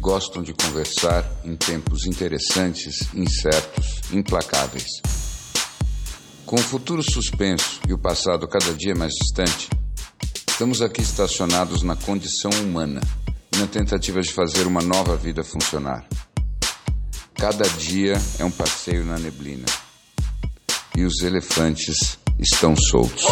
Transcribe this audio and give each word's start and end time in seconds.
Gostam 0.00 0.42
de 0.42 0.54
conversar 0.54 1.28
em 1.44 1.56
tempos 1.56 2.06
interessantes, 2.06 3.12
incertos, 3.12 4.00
implacáveis. 4.12 4.86
Com 6.46 6.56
o 6.56 6.62
futuro 6.62 7.02
suspenso 7.02 7.80
e 7.86 7.92
o 7.92 7.98
passado 7.98 8.46
cada 8.46 8.72
dia 8.74 8.94
mais 8.94 9.12
distante, 9.12 9.68
estamos 10.48 10.80
aqui 10.82 11.02
estacionados 11.02 11.82
na 11.82 11.96
condição 11.96 12.50
humana, 12.62 13.00
na 13.58 13.66
tentativa 13.66 14.20
de 14.20 14.32
fazer 14.32 14.66
uma 14.66 14.80
nova 14.80 15.16
vida 15.16 15.42
funcionar. 15.42 16.06
Cada 17.34 17.68
dia 17.68 18.14
é 18.38 18.44
um 18.44 18.50
passeio 18.50 19.04
na 19.04 19.18
neblina. 19.18 19.66
E 20.96 21.04
os 21.04 21.22
elefantes 21.22 22.18
estão 22.38 22.76
soltos. 22.76 23.24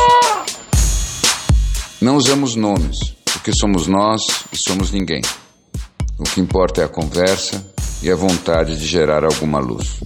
Não 2.00 2.16
usamos 2.16 2.56
nomes, 2.56 2.98
porque 3.24 3.52
somos 3.52 3.86
nós 3.86 4.20
e 4.52 4.56
somos 4.56 4.91
ninguém. 4.91 5.22
O 6.19 6.25
que 6.25 6.41
importa 6.41 6.80
é 6.80 6.84
a 6.84 6.88
conversa 6.88 7.56
e 8.02 8.11
a 8.11 8.16
vontade 8.16 8.79
de 8.79 8.87
gerar 8.87 9.23
alguma 9.23 9.59
luz. 9.59 10.01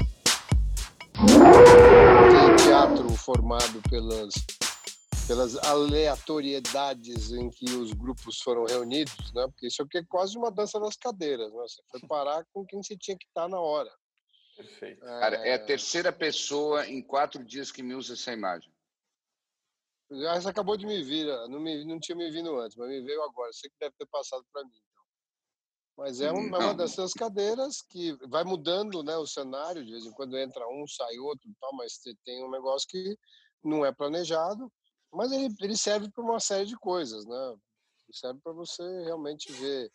Tem 1.15 2.57
teatro 2.67 3.09
formado 3.11 3.81
pelas, 3.89 4.35
pelas 5.29 5.57
aleatoriedades 5.59 7.31
em 7.31 7.49
que 7.49 7.71
os 7.77 7.93
grupos 7.93 8.41
foram 8.41 8.65
reunidos, 8.65 9.33
né? 9.33 9.47
Porque 9.47 9.69
isso 9.69 9.83
aqui 9.83 9.99
é 9.99 10.05
quase 10.05 10.37
uma 10.37 10.51
dança 10.51 10.81
das 10.81 10.97
cadeiras, 10.97 11.53
né? 11.53 11.61
Você 11.61 11.81
foi 11.89 12.01
parar 12.09 12.45
com 12.53 12.67
quem 12.67 12.83
você 12.83 12.97
tinha 12.97 13.17
que 13.17 13.27
estar 13.27 13.49
na 13.49 13.61
hora. 13.61 13.91
Perfeito. 14.57 15.05
É... 15.05 15.21
Cara, 15.21 15.37
é 15.47 15.55
a 15.55 15.65
terceira 15.65 16.13
pessoa 16.13 16.89
em 16.89 17.01
quatro 17.01 17.45
dias 17.45 17.71
que 17.71 17.85
me 17.85 17.95
usa 17.95 18.15
essa 18.15 18.33
imagem. 18.33 18.73
Essa 20.35 20.51
acabou 20.51 20.77
de 20.77 20.85
me 20.87 21.05
vir, 21.05 21.27
não, 21.49 21.61
me, 21.61 21.85
não 21.85 22.01
tinha 22.01 22.17
me 22.17 22.29
vindo 22.33 22.59
antes, 22.59 22.77
mas 22.77 22.89
me 22.89 23.01
veio 23.01 23.23
agora. 23.23 23.53
Sei 23.53 23.71
que 23.71 23.77
deve 23.79 23.95
ter 23.97 24.07
passado 24.07 24.45
para 24.53 24.65
mim. 24.65 24.81
Mas 25.97 26.21
é, 26.21 26.27
é 26.27 26.33
uma 26.33 26.73
dessas 26.73 27.13
cadeiras 27.13 27.83
que 27.83 28.13
vai 28.29 28.43
mudando 28.43 29.03
né, 29.03 29.17
o 29.17 29.27
cenário, 29.27 29.85
de 29.85 29.93
vez 29.93 30.07
em 30.07 30.13
quando 30.13 30.39
entra 30.39 30.67
um, 30.69 30.87
sai 30.87 31.19
outro 31.19 31.51
tal, 31.61 31.75
mas 31.75 31.99
tem 32.25 32.45
um 32.45 32.51
negócio 32.51 32.89
que 32.89 33.19
não 33.63 33.85
é 33.85 33.93
planejado, 33.93 34.73
mas 35.13 35.31
ele, 35.33 35.55
ele 35.61 35.77
serve 35.77 36.11
para 36.11 36.25
uma 36.25 36.41
série 36.41 36.67
de 36.67 36.77
coisas, 36.77 37.27
né? 37.27 37.49
Ele 38.09 38.17
serve 38.17 38.41
para 38.41 38.53
você 38.53 38.83
realmente 39.05 39.53
ver 39.53 39.93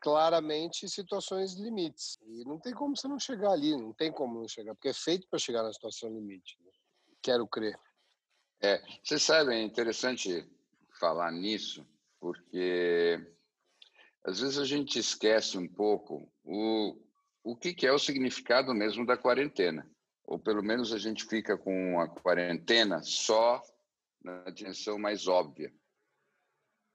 claramente 0.00 0.88
situações 0.88 1.54
limites. 1.54 2.18
E 2.22 2.44
não 2.44 2.58
tem 2.58 2.72
como 2.74 2.96
você 2.96 3.08
não 3.08 3.18
chegar 3.18 3.50
ali, 3.50 3.76
não 3.76 3.92
tem 3.92 4.12
como 4.12 4.40
não 4.40 4.48
chegar, 4.48 4.74
porque 4.74 4.88
é 4.88 4.94
feito 4.94 5.26
para 5.28 5.38
chegar 5.38 5.62
na 5.62 5.72
situação 5.72 6.10
limite. 6.10 6.56
Né? 6.62 6.70
Quero 7.22 7.46
crer. 7.46 7.78
É, 8.60 8.82
você 9.02 9.18
sabe, 9.18 9.54
é 9.54 9.62
interessante 9.62 10.46
falar 10.98 11.30
nisso, 11.30 11.86
porque 12.20 13.20
às 14.24 14.40
vezes 14.40 14.58
a 14.58 14.64
gente 14.64 14.98
esquece 14.98 15.56
um 15.56 15.66
pouco 15.66 16.30
o, 16.44 16.96
o 17.42 17.56
que, 17.56 17.72
que 17.72 17.86
é 17.86 17.92
o 17.92 17.98
significado 17.98 18.74
mesmo 18.74 19.06
da 19.06 19.16
quarentena. 19.16 19.88
Ou 20.24 20.38
pelo 20.38 20.62
menos 20.62 20.92
a 20.92 20.98
gente 20.98 21.24
fica 21.24 21.56
com 21.56 22.00
a 22.00 22.08
quarentena 22.08 23.02
só 23.02 23.62
na 24.22 24.50
dimensão 24.50 24.98
mais 24.98 25.26
óbvia. 25.26 25.72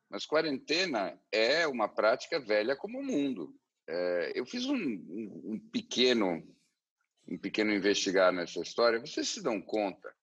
Mas 0.09 0.25
quarentena 0.25 1.19
é 1.31 1.65
uma 1.65 1.87
prática 1.87 2.39
velha 2.39 2.75
como 2.75 2.99
o 2.99 3.03
mundo. 3.03 3.55
É, 3.87 4.31
eu 4.35 4.45
fiz 4.45 4.65
um, 4.65 4.75
um, 4.75 5.53
um, 5.53 5.59
pequeno 5.71 6.47
um 7.27 7.37
pequeno 7.37 7.73
investigar 7.73 8.31
nessa 8.31 8.59
história. 8.59 8.99
Vocês 8.99 9.29
se 9.29 9.41
dão 9.41 9.61
conta 9.61 10.13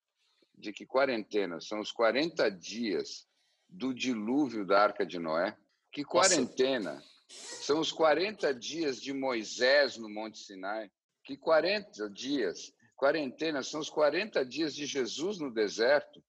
de 0.56 0.72
que 0.72 0.86
quarentena 0.86 1.60
são 1.60 1.80
os 1.80 1.91
40 1.91 2.48
dias 2.50 3.26
do 3.69 3.94
dilúvio 3.94 4.64
da 4.64 4.82
Arca 4.82 5.04
de 5.04 5.19
Noé? 5.19 5.56
Que 5.92 6.04
quarentena 6.04 6.94
Nossa. 6.94 7.62
são 7.62 7.80
os 7.80 7.90
40 7.92 8.54
dias 8.54 9.00
de 9.00 9.12
Moisés 9.12 9.96
no 9.96 10.08
Monte 10.08 10.38
Sinai? 10.38 10.90
Que 11.24 11.36
40 11.36 12.08
dias, 12.10 12.72
quarentena 12.96 13.62
são 13.62 13.80
os 13.80 13.90
40 13.90 14.44
dias 14.44 14.74
de 14.74 14.86
Jesus 14.86 15.38
no 15.38 15.52
deserto, 15.52 16.24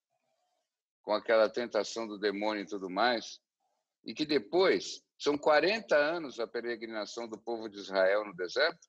com 1.02 1.14
aquela 1.14 1.50
tentação 1.50 2.08
do 2.08 2.20
demônio 2.20 2.64
e 2.64 2.68
tudo 2.68 2.90
mais, 2.90 3.40
e 4.04 4.14
que 4.14 4.26
depois 4.26 5.04
são 5.18 5.38
40 5.38 5.96
anos 5.96 6.40
a 6.40 6.48
peregrinação 6.48 7.28
do 7.28 7.38
povo 7.38 7.70
de 7.70 7.78
Israel 7.78 8.26
no 8.26 8.36
deserto? 8.36 8.88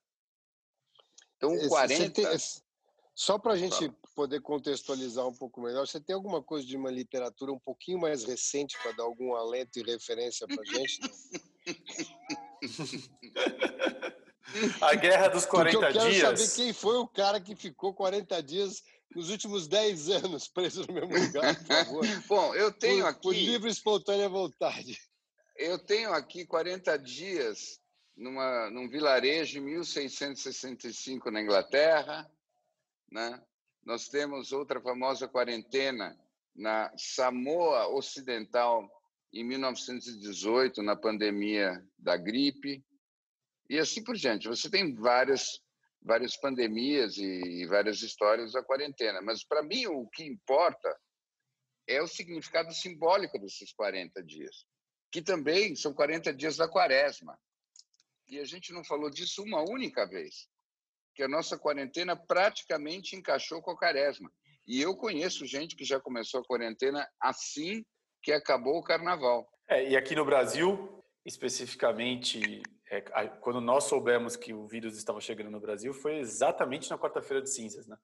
Então, 1.37 1.55
40. 1.67 2.13
Tem, 2.13 2.25
só 3.15 3.37
para 3.37 3.53
a 3.53 3.57
gente 3.57 3.91
poder 4.15 4.41
contextualizar 4.41 5.27
um 5.27 5.35
pouco 5.35 5.61
melhor, 5.61 5.87
você 5.87 5.99
tem 5.99 6.15
alguma 6.15 6.41
coisa 6.41 6.65
de 6.65 6.75
uma 6.75 6.89
literatura 6.89 7.51
um 7.51 7.59
pouquinho 7.59 7.99
mais 7.99 8.23
recente 8.23 8.75
para 8.81 8.93
dar 8.93 9.03
algum 9.03 9.35
alento 9.35 9.79
e 9.79 9.83
referência 9.83 10.47
para 10.47 10.61
a 10.61 10.65
gente? 10.65 10.99
a 14.81 14.95
Guerra 14.95 15.27
dos 15.29 15.45
40 15.45 15.77
Porque 15.77 15.85
eu 15.85 15.93
quero 15.93 16.11
Dias. 16.11 16.39
saber 16.39 16.55
quem 16.55 16.73
foi 16.73 16.97
o 16.97 17.07
cara 17.07 17.39
que 17.39 17.55
ficou 17.55 17.93
40 17.93 18.41
dias 18.41 18.81
nos 19.15 19.29
últimos 19.29 19.67
10 19.67 20.09
anos 20.09 20.47
preso 20.47 20.85
no 20.87 20.93
mesmo 20.93 21.15
lugar, 21.15 21.55
por 21.55 21.67
favor. 21.67 22.05
Bom, 22.27 22.55
eu 22.55 22.71
tenho 22.71 23.03
por, 23.03 23.09
aqui. 23.09 23.21
Por 23.21 23.35
livre 23.35 23.69
e 23.69 23.71
espontânea 23.71 24.27
vontade. 24.27 24.99
Eu 25.55 25.77
tenho 25.77 26.11
aqui 26.13 26.45
40 26.45 26.97
dias 26.97 27.79
numa, 28.15 28.71
num 28.71 28.89
vilarejo 28.89 29.59
em 29.59 29.61
1665 29.61 31.29
na 31.29 31.41
Inglaterra. 31.41 32.27
Né? 33.13 33.39
Nós 33.85 34.09
temos 34.09 34.51
outra 34.51 34.81
famosa 34.81 35.27
quarentena 35.27 36.19
na 36.55 36.91
Samoa 36.97 37.87
Ocidental 37.89 38.89
em 39.31 39.43
1918, 39.43 40.81
na 40.81 40.95
pandemia 40.95 41.79
da 41.95 42.17
gripe, 42.17 42.83
e 43.69 43.77
assim 43.77 44.03
por 44.03 44.15
diante. 44.15 44.47
Você 44.47 44.67
tem 44.67 44.95
várias 44.95 45.61
várias 46.01 46.35
pandemias 46.35 47.15
e 47.17 47.65
várias 47.67 48.01
histórias 48.01 48.51
da 48.51 48.63
quarentena, 48.63 49.21
mas 49.21 49.41
para 49.41 49.63
mim 49.63 49.85
o 49.87 50.05
que 50.09 50.25
importa 50.25 50.99
é 51.87 52.01
o 52.01 52.07
significado 52.07 52.73
simbólico 52.73 53.39
desses 53.39 53.71
40 53.71 54.21
dias, 54.23 54.65
que 55.09 55.21
também 55.21 55.75
são 55.77 55.93
40 55.93 56.33
dias 56.33 56.57
da 56.57 56.67
quaresma. 56.67 57.39
E 58.27 58.37
a 58.37 58.43
gente 58.43 58.73
não 58.73 58.83
falou 58.83 59.09
disso 59.09 59.43
uma 59.43 59.61
única 59.61 60.05
vez 60.05 60.49
que 61.13 61.23
a 61.23 61.27
nossa 61.27 61.57
quarentena 61.57 62.15
praticamente 62.15 63.15
encaixou 63.15 63.61
com 63.61 63.71
a 63.71 63.77
quaresma. 63.77 64.31
E 64.67 64.81
eu 64.81 64.95
conheço 64.95 65.45
gente 65.45 65.75
que 65.75 65.83
já 65.83 65.99
começou 65.99 66.39
a 66.39 66.45
quarentena 66.45 67.07
assim 67.21 67.83
que 68.21 68.31
acabou 68.31 68.77
o 68.77 68.83
carnaval. 68.83 69.45
É, 69.67 69.89
e 69.89 69.97
aqui 69.97 70.15
no 70.15 70.25
Brasil, 70.25 71.03
especificamente, 71.25 72.61
é, 72.89 73.01
quando 73.41 73.59
nós 73.59 73.85
soubemos 73.85 74.35
que 74.35 74.53
o 74.53 74.65
vírus 74.65 74.97
estava 74.97 75.19
chegando 75.19 75.51
no 75.51 75.59
Brasil, 75.59 75.93
foi 75.93 76.17
exatamente 76.17 76.89
na 76.89 76.97
quarta-feira 76.97 77.41
de 77.41 77.49
cinzas, 77.49 77.85
né? 77.85 77.97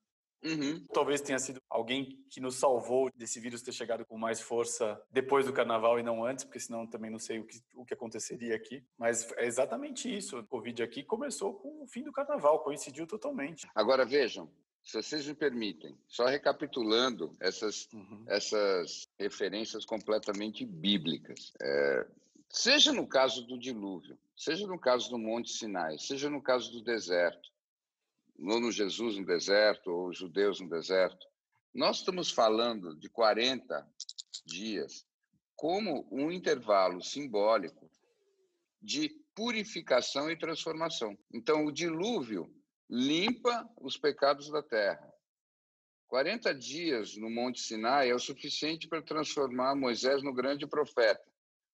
Uhum. 0.43 0.85
Talvez 0.93 1.21
tenha 1.21 1.39
sido 1.39 1.61
alguém 1.69 2.17
que 2.29 2.39
nos 2.39 2.55
salvou 2.55 3.11
desse 3.15 3.39
vírus 3.39 3.61
ter 3.61 3.73
chegado 3.73 4.05
com 4.05 4.17
mais 4.17 4.39
força 4.39 5.01
depois 5.11 5.45
do 5.45 5.53
carnaval 5.53 5.99
e 5.99 6.03
não 6.03 6.23
antes, 6.23 6.45
porque 6.45 6.59
senão 6.59 6.87
também 6.87 7.11
não 7.11 7.19
sei 7.19 7.39
o 7.39 7.45
que, 7.45 7.61
o 7.75 7.85
que 7.85 7.93
aconteceria 7.93 8.55
aqui. 8.55 8.83
Mas 8.97 9.29
é 9.33 9.45
exatamente 9.45 10.15
isso. 10.15 10.39
O 10.39 10.47
Covid 10.47 10.83
aqui 10.83 11.03
começou 11.03 11.53
com 11.53 11.83
o 11.83 11.87
fim 11.87 12.03
do 12.03 12.11
carnaval, 12.11 12.59
coincidiu 12.63 13.05
totalmente. 13.05 13.67
Agora 13.75 14.05
vejam, 14.05 14.49
se 14.83 14.93
vocês 15.01 15.27
me 15.27 15.35
permitem, 15.35 15.97
só 16.07 16.25
recapitulando 16.25 17.35
essas, 17.39 17.87
uhum. 17.93 18.23
essas 18.27 19.07
referências 19.19 19.85
completamente 19.85 20.65
bíblicas. 20.65 21.53
É, 21.61 22.07
seja 22.49 22.93
no 22.93 23.05
caso 23.05 23.45
do 23.45 23.59
dilúvio, 23.59 24.17
seja 24.35 24.65
no 24.65 24.79
caso 24.79 25.09
do 25.09 25.17
Monte 25.17 25.51
Sinai, 25.51 25.97
seja 25.99 26.29
no 26.29 26.41
caso 26.41 26.71
do 26.71 26.81
deserto, 26.81 27.49
ou 28.41 28.59
no 28.59 28.71
Jesus 28.71 29.17
no 29.17 29.25
deserto, 29.25 29.91
ou 29.91 30.09
os 30.09 30.17
judeus 30.17 30.59
no 30.59 30.69
deserto. 30.69 31.27
Nós 31.73 31.97
estamos 31.97 32.31
falando 32.31 32.95
de 32.95 33.09
40 33.09 33.87
dias 34.45 35.05
como 35.55 36.07
um 36.11 36.31
intervalo 36.31 37.03
simbólico 37.03 37.91
de 38.81 39.09
purificação 39.35 40.31
e 40.31 40.37
transformação. 40.37 41.17
Então, 41.33 41.65
o 41.65 41.71
dilúvio 41.71 42.49
limpa 42.89 43.69
os 43.79 43.97
pecados 43.97 44.49
da 44.49 44.63
terra. 44.63 45.13
40 46.07 46.55
dias 46.55 47.15
no 47.17 47.29
Monte 47.29 47.61
Sinai 47.61 48.09
é 48.09 48.15
o 48.15 48.19
suficiente 48.19 48.87
para 48.87 49.01
transformar 49.01 49.75
Moisés 49.75 50.23
no 50.23 50.33
grande 50.33 50.65
profeta. 50.65 51.23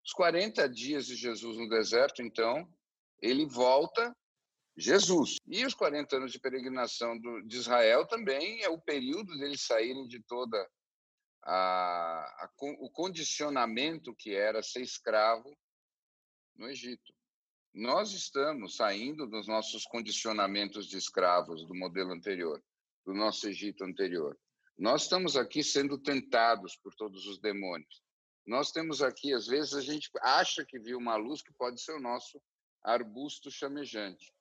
Os 0.05 0.11
40 0.11 0.67
dias 0.67 1.05
de 1.05 1.15
Jesus 1.15 1.57
no 1.57 1.69
deserto, 1.69 2.21
então, 2.21 2.67
ele 3.21 3.45
volta 3.45 4.15
Jesus. 4.77 5.37
E 5.47 5.65
os 5.65 5.73
40 5.73 6.17
anos 6.17 6.31
de 6.31 6.39
peregrinação 6.39 7.17
do, 7.17 7.41
de 7.41 7.57
Israel 7.57 8.05
também 8.05 8.61
é 8.61 8.69
o 8.69 8.79
período 8.79 9.37
deles 9.37 9.61
saírem 9.61 10.07
de 10.07 10.21
toda 10.21 10.69
a, 11.43 12.43
a, 12.43 12.49
o 12.79 12.89
condicionamento 12.89 14.13
que 14.15 14.35
era 14.35 14.61
ser 14.61 14.81
escravo 14.81 15.55
no 16.55 16.67
Egito. 16.67 17.13
Nós 17.73 18.11
estamos 18.13 18.75
saindo 18.75 19.27
dos 19.27 19.47
nossos 19.47 19.85
condicionamentos 19.85 20.87
de 20.87 20.97
escravos 20.97 21.65
do 21.65 21.75
modelo 21.75 22.11
anterior, 22.11 22.61
do 23.05 23.13
nosso 23.13 23.47
Egito 23.47 23.83
anterior. 23.83 24.37
Nós 24.77 25.03
estamos 25.03 25.37
aqui 25.37 25.63
sendo 25.63 25.97
tentados 25.97 26.75
por 26.77 26.93
todos 26.95 27.25
os 27.27 27.39
demônios. 27.39 28.03
Nós 28.45 28.71
temos 28.71 29.01
aqui, 29.01 29.33
às 29.33 29.47
vezes, 29.47 29.73
a 29.73 29.81
gente 29.81 30.09
acha 30.21 30.65
que 30.65 30.77
viu 30.77 30.97
uma 30.97 31.15
luz 31.15 31.41
que 31.41 31.53
pode 31.53 31.81
ser 31.81 31.93
o 31.93 32.01
nosso 32.01 32.41
arbusto 32.83 33.49
chamejante. 33.49 34.34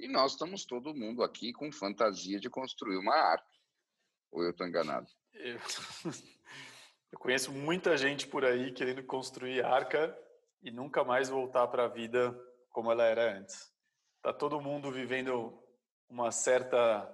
E 0.00 0.08
nós 0.08 0.32
estamos 0.32 0.64
todo 0.64 0.94
mundo 0.94 1.22
aqui 1.22 1.52
com 1.52 1.70
fantasia 1.70 2.40
de 2.40 2.48
construir 2.48 2.96
uma 2.96 3.14
arca. 3.14 3.46
Ou 4.32 4.42
eu 4.42 4.50
estou 4.50 4.66
enganado? 4.66 5.06
Eu... 5.34 5.58
eu 7.12 7.18
conheço 7.18 7.52
muita 7.52 7.98
gente 7.98 8.26
por 8.26 8.42
aí 8.42 8.72
querendo 8.72 9.04
construir 9.04 9.62
arca 9.62 10.18
e 10.62 10.70
nunca 10.70 11.04
mais 11.04 11.28
voltar 11.28 11.66
para 11.68 11.84
a 11.84 11.88
vida 11.88 12.34
como 12.70 12.90
ela 12.90 13.04
era 13.04 13.36
antes. 13.36 13.70
Tá 14.22 14.32
todo 14.32 14.60
mundo 14.60 14.90
vivendo 14.90 15.62
uma 16.08 16.32
certa 16.32 17.06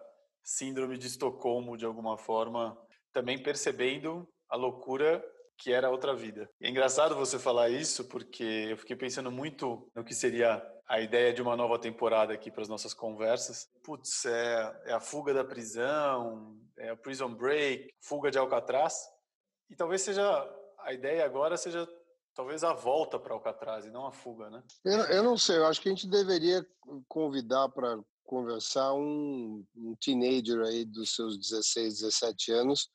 síndrome 0.44 0.96
de 0.96 1.08
Estocolmo 1.08 1.76
de 1.76 1.84
alguma 1.84 2.16
forma, 2.16 2.80
também 3.12 3.42
percebendo 3.42 4.32
a 4.48 4.54
loucura 4.54 5.24
que 5.58 5.72
era 5.72 5.90
outra 5.90 6.14
vida. 6.14 6.48
E 6.60 6.66
é 6.66 6.70
engraçado 6.70 7.14
você 7.14 7.38
falar 7.38 7.68
isso 7.68 8.04
porque 8.04 8.68
eu 8.70 8.76
fiquei 8.76 8.96
pensando 8.96 9.30
muito 9.30 9.90
no 9.94 10.04
que 10.04 10.14
seria 10.14 10.62
a 10.88 11.00
ideia 11.00 11.32
de 11.32 11.42
uma 11.42 11.56
nova 11.56 11.78
temporada 11.78 12.32
aqui 12.32 12.50
para 12.50 12.62
as 12.62 12.68
nossas 12.68 12.94
conversas. 12.94 13.68
Putz, 13.82 14.24
é, 14.24 14.82
é, 14.86 14.92
a 14.92 15.00
fuga 15.00 15.34
da 15.34 15.44
prisão, 15.44 16.56
é 16.78 16.90
a 16.90 16.96
prison 16.96 17.34
break, 17.34 17.92
fuga 18.00 18.30
de 18.30 18.38
Alcatraz. 18.38 18.94
E 19.68 19.74
talvez 19.74 20.02
seja 20.02 20.22
a 20.80 20.92
ideia 20.92 21.24
agora 21.24 21.56
seja 21.56 21.88
talvez 22.34 22.62
a 22.62 22.72
volta 22.72 23.18
para 23.18 23.34
Alcatraz 23.34 23.86
e 23.86 23.90
não 23.90 24.06
a 24.06 24.12
fuga, 24.12 24.50
né? 24.50 24.62
Eu, 24.84 24.98
eu 25.06 25.22
não 25.22 25.36
sei, 25.38 25.56
eu 25.56 25.66
acho 25.66 25.80
que 25.80 25.88
a 25.88 25.92
gente 25.92 26.06
deveria 26.06 26.64
convidar 27.08 27.68
para 27.70 27.98
conversar 28.24 28.92
um, 28.92 29.64
um 29.74 29.96
teenager 30.00 30.60
aí 30.60 30.84
dos 30.84 31.14
seus 31.14 31.38
16, 31.38 32.00
17 32.00 32.52
anos 32.52 32.90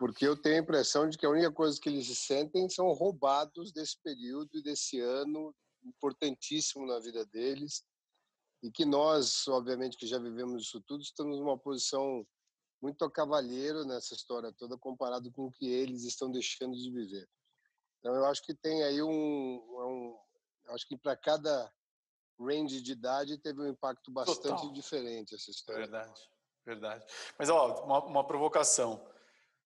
porque 0.00 0.26
eu 0.26 0.34
tenho 0.34 0.56
a 0.56 0.60
impressão 0.60 1.06
de 1.10 1.18
que 1.18 1.26
a 1.26 1.30
única 1.30 1.52
coisa 1.52 1.78
que 1.78 1.86
eles 1.86 2.06
se 2.06 2.16
sentem 2.16 2.66
são 2.70 2.90
roubados 2.90 3.70
desse 3.70 4.00
período 4.02 4.48
e 4.56 4.62
desse 4.62 4.98
ano 4.98 5.54
importantíssimo 5.84 6.86
na 6.86 6.98
vida 6.98 7.22
deles 7.26 7.84
e 8.62 8.70
que 8.70 8.86
nós, 8.86 9.46
obviamente, 9.46 9.98
que 9.98 10.06
já 10.06 10.18
vivemos 10.18 10.62
isso 10.62 10.80
tudo, 10.86 11.02
estamos 11.02 11.38
numa 11.38 11.58
posição 11.58 12.26
muito 12.80 13.04
a 13.04 13.10
cavalheiro 13.10 13.84
nessa 13.84 14.14
história 14.14 14.50
toda 14.54 14.78
comparado 14.78 15.30
com 15.32 15.48
o 15.48 15.52
que 15.52 15.68
eles 15.68 16.02
estão 16.04 16.30
deixando 16.30 16.74
de 16.74 16.90
viver. 16.90 17.28
Então, 17.98 18.14
eu 18.14 18.24
acho 18.24 18.42
que 18.42 18.54
tem 18.54 18.82
aí 18.82 19.02
um, 19.02 19.10
um 19.10 20.18
acho 20.68 20.88
que 20.88 20.96
para 20.96 21.14
cada 21.14 21.70
range 22.40 22.80
de 22.80 22.92
idade 22.92 23.36
teve 23.36 23.60
um 23.60 23.68
impacto 23.68 24.10
bastante 24.10 24.62
Total. 24.62 24.72
diferente 24.72 25.34
essa 25.34 25.50
história. 25.50 25.82
Verdade, 25.82 26.20
verdade. 26.64 27.04
Mas 27.38 27.50
ó, 27.50 27.84
uma, 27.84 28.02
uma 28.02 28.26
provocação. 28.26 29.09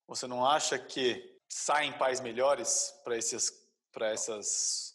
Você 0.06 0.26
não 0.26 0.44
acha 0.44 0.78
que 0.78 1.38
saem 1.48 1.96
pais 1.98 2.20
melhores 2.20 2.92
para 3.04 3.16
esses 3.16 3.52
para 3.92 4.08
essas 4.10 4.92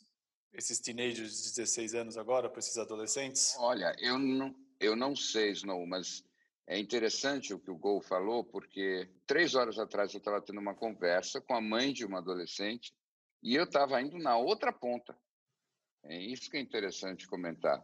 esses 0.52 0.80
teenagers 0.80 1.44
de 1.44 1.56
16 1.56 1.94
anos 1.94 2.18
agora, 2.18 2.50
para 2.50 2.60
esses 2.60 2.78
adolescentes? 2.78 3.56
Olha, 3.58 3.96
eu 4.00 4.18
não 4.18 4.56
eu 4.80 4.96
não 4.96 5.16
sei, 5.16 5.52
Snow, 5.52 5.86
mas 5.86 6.24
é 6.66 6.78
interessante 6.78 7.54
o 7.54 7.60
que 7.60 7.72
o 7.72 7.78
Gol 7.78 8.02
falou, 8.02 8.44
porque 8.44 9.10
três 9.26 9.56
horas 9.56 9.80
atrás 9.80 10.14
eu 10.14 10.20
estava 10.20 10.42
tendo 10.42 10.60
uma 10.60 10.76
conversa 10.76 11.42
com 11.42 11.54
a 11.54 11.62
mãe 11.62 11.92
de 11.92 12.06
uma 12.06 12.20
adolescente 12.20 12.94
e 13.42 13.56
eu 13.56 13.64
estava 13.64 14.02
indo 14.02 14.18
na 14.18 14.38
outra 14.38 14.72
ponta. 14.72 15.18
É 16.04 16.18
isso 16.18 16.50
que 16.50 16.58
é 16.58 16.60
interessante 16.60 17.28
comentar. 17.28 17.84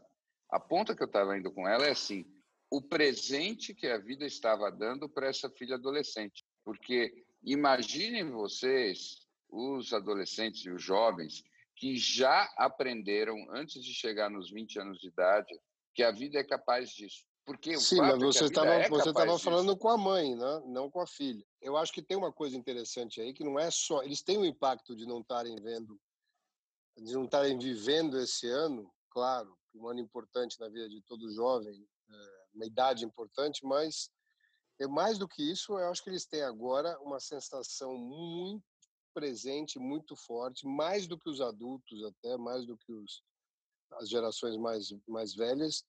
A 0.50 0.60
ponta 0.60 0.96
que 0.96 1.02
eu 1.02 1.08
estava 1.08 1.38
indo 1.38 1.52
com 1.52 1.68
ela 1.68 1.86
é 1.86 1.92
assim: 1.92 2.26
o 2.70 2.82
presente 2.82 3.74
que 3.74 3.88
a 3.88 3.98
vida 3.98 4.26
estava 4.26 4.72
dando 4.72 5.10
para 5.10 5.28
essa 5.28 5.50
filha 5.50 5.76
adolescente. 5.76 6.46
Porque 6.66 7.24
imaginem 7.44 8.32
vocês, 8.32 9.26
os 9.50 9.94
adolescentes 9.94 10.66
e 10.66 10.72
os 10.72 10.82
jovens, 10.82 11.44
que 11.76 11.96
já 11.96 12.44
aprenderam, 12.58 13.38
antes 13.52 13.84
de 13.84 13.94
chegar 13.94 14.30
nos 14.30 14.50
20 14.50 14.80
anos 14.80 15.00
de 15.00 15.08
idade, 15.08 15.54
que 15.94 16.04
a 16.04 16.12
vida 16.12 16.40
é 16.40 16.44
capaz 16.44 16.90
disso. 16.90 17.24
Porque 17.46 17.78
Sim, 17.78 17.98
mas 17.98 18.16
é 18.16 18.18
você 18.18 18.46
estava 18.46 18.74
é 18.74 18.90
você 18.90 19.14
falando 19.44 19.78
com 19.78 19.90
a 19.90 19.98
mãe, 19.98 20.36
né? 20.36 20.64
não 20.66 20.90
com 20.90 21.00
a 21.00 21.06
filha. 21.06 21.46
Eu 21.62 21.78
acho 21.78 21.94
que 21.94 22.02
tem 22.02 22.18
uma 22.18 22.34
coisa 22.34 22.58
interessante 22.58 23.22
aí 23.22 23.34
que 23.34 23.44
não 23.44 23.60
é 23.60 23.70
só 23.70 24.02
eles 24.02 24.24
têm 24.24 24.38
o 24.38 24.42
um 24.42 24.46
impacto 24.46 24.96
de 24.96 25.06
não 25.06 25.22
estarem 25.22 25.56
vendo, 25.62 26.00
de 26.98 27.14
não 27.14 27.26
estarem 27.26 27.58
vivendo 27.60 28.18
esse 28.20 28.48
ano, 28.48 28.92
claro, 29.12 29.56
um 29.76 29.88
ano 29.88 30.00
importante 30.00 30.60
na 30.60 30.68
vida 30.70 30.90
de 30.90 31.02
todo 31.02 31.32
jovem, 31.32 31.88
é, 32.10 32.46
uma 32.56 32.66
idade 32.66 33.06
importante, 33.06 33.64
mas 33.64 34.10
é 34.80 34.88
mais 34.88 35.18
do 35.18 35.28
que 35.28 35.42
isso, 35.42 35.74
eu 35.74 35.90
acho 35.90 36.04
que 36.04 36.10
eles 36.10 36.26
têm 36.26 36.42
agora 36.42 37.00
uma 37.00 37.20
sensação 37.20 37.98
muito 37.98 38.64
presente, 39.14 39.80
muito 39.80 40.16
forte, 40.16 40.68
mais 40.68 41.08
do 41.08 41.18
que 41.18 41.30
os 41.30 41.40
adultos 41.40 42.04
até, 42.04 42.38
mais 42.38 42.66
do 42.66 42.78
que 42.78 42.92
os, 42.92 43.24
as 43.94 44.10
gerações 44.10 44.58
mais, 44.58 44.94
mais 45.08 45.34
velhas, 45.34 45.86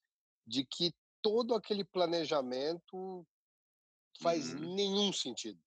de 0.46 0.64
que 0.64 0.94
todo 1.20 1.54
aquele 1.54 1.84
planejamento 1.84 3.26
faz 4.22 4.54
uhum. 4.54 4.74
nenhum 4.76 5.12
sentido. 5.12 5.60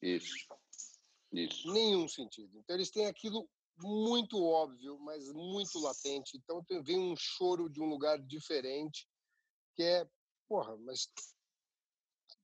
Isso. 0.00 0.46
Isso. 1.32 1.72
Nenhum 1.72 2.06
sentido. 2.08 2.56
Então 2.58 2.76
eles 2.76 2.90
têm 2.90 3.06
aquilo 3.06 3.48
muito 3.78 4.42
óbvio, 4.42 4.98
mas 5.00 5.30
muito 5.32 5.78
latente. 5.80 6.36
Então 6.36 6.64
vem 6.82 6.98
um 6.98 7.16
choro 7.16 7.68
de 7.68 7.80
um 7.80 7.86
lugar 7.86 8.18
diferente, 8.22 9.08
que 9.74 9.82
é, 9.82 10.08
porra, 10.48 10.76
mas 10.78 11.10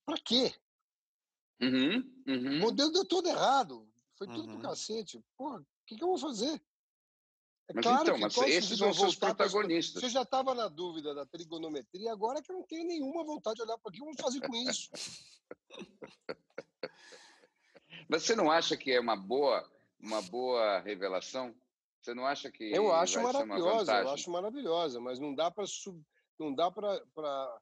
Pra 0.05 0.17
quê? 0.19 0.55
Uhum, 1.61 2.25
uhum. 2.27 2.57
O 2.57 2.61
modelo 2.61 2.93
deu 2.93 3.05
todo 3.05 3.29
errado. 3.29 3.89
Foi 4.17 4.27
tudo 4.27 4.49
uhum. 4.49 4.59
pro 4.59 4.69
cacete. 4.69 5.23
Porra, 5.37 5.61
o 5.61 5.67
que, 5.87 5.97
que 5.97 6.03
eu 6.03 6.09
vou 6.09 6.19
fazer? 6.19 6.61
É 7.69 7.75
mas 7.75 7.85
claro 7.85 8.03
então, 8.03 8.15
que 8.15 8.21
mas 8.21 8.37
esses 8.39 8.79
são 8.79 8.91
os 8.91 9.17
protagonistas. 9.17 10.03
Você 10.03 10.09
já 10.11 10.23
estava 10.23 10.55
na 10.55 10.69
dúvida 10.69 11.15
da 11.15 11.25
trigonometria, 11.25 12.13
agora 12.13 12.39
é 12.39 12.43
que 12.43 12.51
eu 12.51 12.57
não 12.57 12.65
tenho 12.65 12.87
nenhuma 12.87 13.25
vontade 13.25 13.57
de 13.57 13.63
olhar 13.63 13.79
para 13.79 13.91
aqui, 13.91 14.01
vamos 14.01 14.21
fazer 14.21 14.41
com 14.41 14.55
isso. 14.55 14.91
mas 18.09 18.25
você 18.25 18.35
não 18.35 18.51
acha 18.51 18.77
que 18.77 18.93
é 18.93 19.01
uma 19.01 19.17
boa, 19.17 19.69
uma 20.01 20.21
boa 20.23 20.81
revelação? 20.81 21.55
Você 22.01 22.15
não 22.15 22.27
acha 22.27 22.51
que 22.51 22.65
eu 22.73 22.93
acho 22.93 23.23
maravilhosa, 23.23 24.01
eu 24.01 24.11
acho 24.11 24.31
maravilhosa, 24.31 25.01
mas 25.01 25.21
não 25.21 25.35
dá 25.35 25.51
para 25.51 25.65
sub... 25.67 26.03
não 26.39 26.53
dá 26.53 26.69
para 26.69 27.61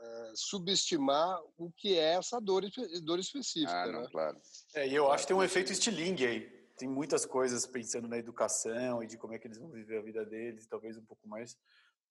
é, 0.00 0.32
subestimar 0.34 1.40
o 1.56 1.70
que 1.70 1.98
é 1.98 2.14
essa 2.14 2.40
dor, 2.40 2.62
dor 3.02 3.18
específica. 3.18 3.82
Ah, 3.82 3.86
não, 3.86 4.02
né? 4.02 4.08
claro. 4.10 4.40
É, 4.74 4.86
e 4.86 4.94
eu 4.94 5.10
acho 5.10 5.24
que 5.24 5.28
tem 5.28 5.36
um 5.36 5.42
efeito 5.42 5.72
estilingue 5.72 6.26
aí. 6.26 6.40
Tem 6.76 6.88
muitas 6.88 7.26
coisas 7.26 7.66
pensando 7.66 8.06
na 8.06 8.18
educação 8.18 9.02
e 9.02 9.06
de 9.06 9.18
como 9.18 9.34
é 9.34 9.38
que 9.38 9.48
eles 9.48 9.58
vão 9.58 9.68
viver 9.70 9.98
a 9.98 10.02
vida 10.02 10.24
deles, 10.24 10.66
talvez 10.66 10.96
um 10.96 11.04
pouco 11.04 11.26
mais. 11.26 11.56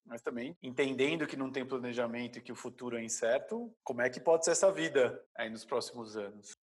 Mas 0.06 0.22
também 0.22 0.58
entendendo 0.62 1.26
que 1.26 1.38
não 1.38 1.52
tem 1.52 1.66
planejamento 1.66 2.40
e 2.40 2.42
que 2.42 2.52
o 2.52 2.56
futuro 2.56 2.98
é 2.98 3.04
incerto, 3.04 3.74
como 3.84 4.02
é 4.02 4.10
que 4.10 4.20
pode 4.20 4.46
ser 4.46 4.52
essa 4.52 4.72
vida 4.72 5.22
aí 5.36 5.50
nos 5.50 5.64
próximos 5.64 6.18
anos? 6.18 6.58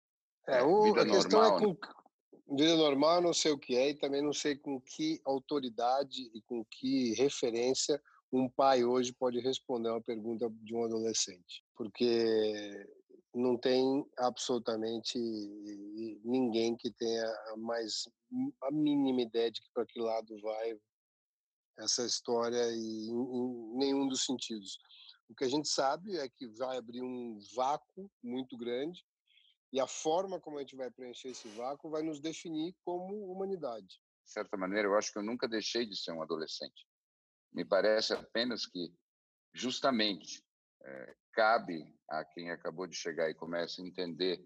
É, 0.47 0.62
o, 0.62 0.83
vida 0.83 1.02
a 1.02 1.05
normal, 1.05 1.23
questão 1.23 1.45
é 1.45 1.61
com 1.61 1.69
né? 1.69 2.57
vida 2.57 2.76
normal, 2.76 3.21
não 3.21 3.33
sei 3.33 3.52
o 3.52 3.59
que 3.59 3.76
é, 3.76 3.91
e 3.91 3.95
também 3.95 4.23
não 4.23 4.33
sei 4.33 4.57
com 4.57 4.81
que 4.81 5.21
autoridade 5.25 6.31
e 6.35 6.43
com 6.43 6.64
que 6.64 7.14
referência 7.14 8.00
um 8.33 8.49
pai 8.49 8.85
hoje 8.85 9.12
pode 9.12 9.39
responder 9.41 9.91
uma 9.91 10.01
pergunta 10.01 10.49
de 10.62 10.75
um 10.75 10.85
adolescente, 10.85 11.62
porque 11.77 12.87
não 13.35 13.59
tem 13.59 14.05
absolutamente 14.19 15.19
ninguém 16.25 16.77
que 16.77 16.91
tenha 16.91 17.57
mais 17.59 18.09
a 18.62 18.71
mínima 18.71 19.23
ideia 19.23 19.51
de 19.51 19.61
que 19.61 19.69
para 19.73 19.87
que 19.87 20.01
lado 20.01 20.41
vai 20.41 20.79
essa 21.79 22.05
história 22.05 22.62
e 22.73 23.09
em, 23.09 23.77
nenhum 23.77 24.09
dos 24.09 24.25
sentidos. 24.25 24.79
O 25.29 25.35
que 25.35 25.45
a 25.45 25.49
gente 25.49 25.69
sabe 25.69 26.17
é 26.17 26.29
que 26.29 26.47
vai 26.49 26.77
abrir 26.77 27.03
um 27.03 27.39
vácuo 27.55 28.11
muito 28.23 28.57
grande 28.57 29.03
e 29.73 29.81
a 29.81 29.87
forma 29.87 30.39
como 30.39 30.59
a 30.59 30.61
gente 30.61 30.77
vai 30.77 30.91
preencher 30.91 31.29
esse 31.29 31.49
vácuo 31.49 31.91
vai 31.91 32.03
nos 32.03 32.21
definir 32.21 32.75
como 32.85 33.33
humanidade. 33.33 34.01
De 34.25 34.31
certa 34.31 34.57
maneira, 34.57 34.87
eu 34.89 34.97
acho 34.97 35.11
que 35.11 35.19
eu 35.19 35.23
nunca 35.23 35.49
deixei 35.49 35.87
de 35.87 35.97
ser 35.97 36.12
um 36.12 36.23
adolescente. 36.23 36.87
Me 37.52 37.64
parece 37.64 38.12
apenas 38.12 38.66
que, 38.66 38.92
justamente, 39.52 40.42
é, 40.82 41.16
cabe 41.32 41.94
a 42.09 42.25
quem 42.25 42.50
acabou 42.50 42.87
de 42.87 42.97
chegar 42.97 43.30
e 43.30 43.35
começa 43.35 43.80
a 43.80 43.87
entender 43.87 44.42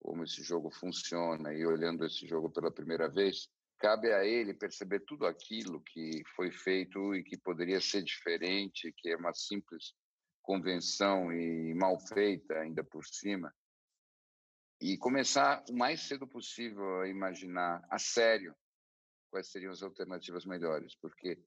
como 0.00 0.24
esse 0.24 0.42
jogo 0.42 0.70
funciona 0.70 1.52
e 1.52 1.66
olhando 1.66 2.04
esse 2.04 2.26
jogo 2.26 2.50
pela 2.50 2.72
primeira 2.72 3.08
vez, 3.08 3.48
cabe 3.78 4.12
a 4.12 4.24
ele 4.24 4.54
perceber 4.54 5.00
tudo 5.00 5.26
aquilo 5.26 5.82
que 5.82 6.22
foi 6.34 6.50
feito 6.50 7.14
e 7.14 7.22
que 7.22 7.36
poderia 7.36 7.80
ser 7.80 8.02
diferente, 8.02 8.92
que 8.96 9.10
é 9.10 9.16
uma 9.16 9.34
simples 9.34 9.94
convenção 10.42 11.32
e 11.32 11.74
mal 11.74 11.98
feita 11.98 12.54
ainda 12.54 12.84
por 12.84 13.04
cima, 13.04 13.52
e 14.80 14.96
começar 14.96 15.64
o 15.68 15.74
mais 15.74 16.02
cedo 16.02 16.26
possível 16.26 17.00
a 17.00 17.08
imaginar 17.08 17.84
a 17.90 17.98
sério 17.98 18.54
quais 19.28 19.50
seriam 19.50 19.72
as 19.72 19.82
alternativas 19.82 20.46
melhores, 20.46 20.94
porque 20.96 21.42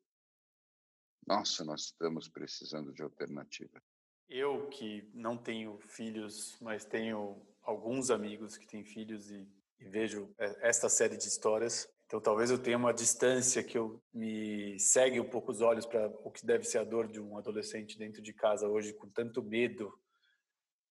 nossa, 1.30 1.64
nós 1.64 1.82
estamos 1.82 2.28
precisando 2.28 2.92
de 2.92 3.04
alternativa. 3.04 3.80
Eu 4.28 4.68
que 4.70 5.08
não 5.14 5.38
tenho 5.38 5.78
filhos, 5.88 6.58
mas 6.60 6.86
tenho 6.86 7.40
alguns 7.62 8.10
amigos 8.10 8.58
que 8.58 8.66
têm 8.66 8.84
filhos 8.84 9.30
e, 9.30 9.48
e 9.80 9.88
vejo 9.88 10.34
é, 10.40 10.68
esta 10.68 10.90
série 10.90 11.16
de 11.16 11.28
histórias, 11.28 11.88
Então 12.08 12.20
talvez 12.20 12.50
eu 12.50 12.58
tenha 12.58 12.78
uma 12.78 12.92
distância 12.92 13.64
que 13.64 13.78
eu 13.78 14.02
me 14.12 14.80
segue 14.80 15.20
um 15.20 15.30
pouco 15.30 15.52
os 15.52 15.62
olhos 15.62 15.86
para 15.86 16.08
o 16.24 16.32
que 16.32 16.44
deve 16.44 16.64
ser 16.64 16.80
a 16.80 16.84
dor 16.84 17.08
de 17.08 17.22
um 17.22 17.38
adolescente 17.38 17.96
dentro 17.96 18.24
de 18.24 18.34
casa 18.34 18.68
hoje, 18.68 18.94
com 18.94 19.08
tanto 19.08 19.44
medo 19.44 19.94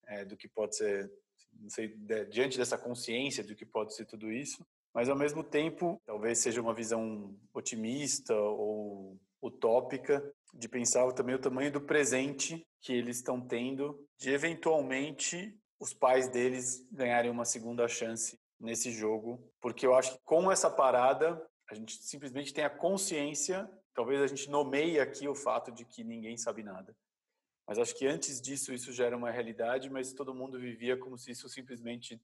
é, 0.07 0.23
do 0.23 0.37
que 0.37 0.47
pode 0.47 0.77
ser, 0.77 1.11
não 1.51 1.69
sei, 1.69 1.89
de, 1.89 2.25
diante 2.27 2.57
dessa 2.57 2.77
consciência 2.77 3.43
do 3.43 3.55
que 3.55 3.65
pode 3.65 3.93
ser 3.93 4.05
tudo 4.05 4.31
isso. 4.31 4.65
Mas 4.93 5.09
ao 5.09 5.17
mesmo 5.17 5.43
tempo, 5.43 6.01
talvez 6.05 6.39
seja 6.39 6.61
uma 6.61 6.73
visão 6.73 7.37
otimista 7.53 8.33
ou 8.33 9.19
utópica 9.41 10.23
de 10.53 10.67
pensar 10.67 11.11
também 11.13 11.35
o 11.35 11.39
tamanho 11.39 11.71
do 11.71 11.81
presente 11.81 12.65
que 12.81 12.93
eles 12.93 13.17
estão 13.17 13.39
tendo 13.39 14.07
de 14.17 14.31
eventualmente 14.31 15.57
os 15.79 15.93
pais 15.93 16.27
deles 16.27 16.85
ganharem 16.91 17.31
uma 17.31 17.45
segunda 17.45 17.87
chance 17.87 18.39
nesse 18.59 18.91
jogo, 18.91 19.41
porque 19.61 19.85
eu 19.85 19.95
acho 19.95 20.13
que 20.13 20.23
com 20.25 20.51
essa 20.51 20.69
parada 20.69 21.41
a 21.69 21.75
gente 21.75 22.03
simplesmente 22.03 22.53
tem 22.53 22.63
a 22.63 22.69
consciência, 22.69 23.69
talvez 23.93 24.21
a 24.21 24.27
gente 24.27 24.49
nomeie 24.49 24.99
aqui 24.99 25.27
o 25.27 25.35
fato 25.35 25.71
de 25.71 25.85
que 25.85 26.03
ninguém 26.03 26.35
sabe 26.35 26.63
nada. 26.63 26.95
Mas 27.67 27.77
acho 27.77 27.95
que 27.95 28.07
antes 28.07 28.41
disso 28.41 28.73
isso 28.73 28.91
já 28.91 29.05
era 29.05 29.15
uma 29.15 29.29
realidade, 29.29 29.89
mas 29.89 30.11
todo 30.11 30.33
mundo 30.33 30.59
vivia 30.59 30.97
como 30.97 31.17
se 31.17 31.31
isso 31.31 31.47
simplesmente 31.47 32.19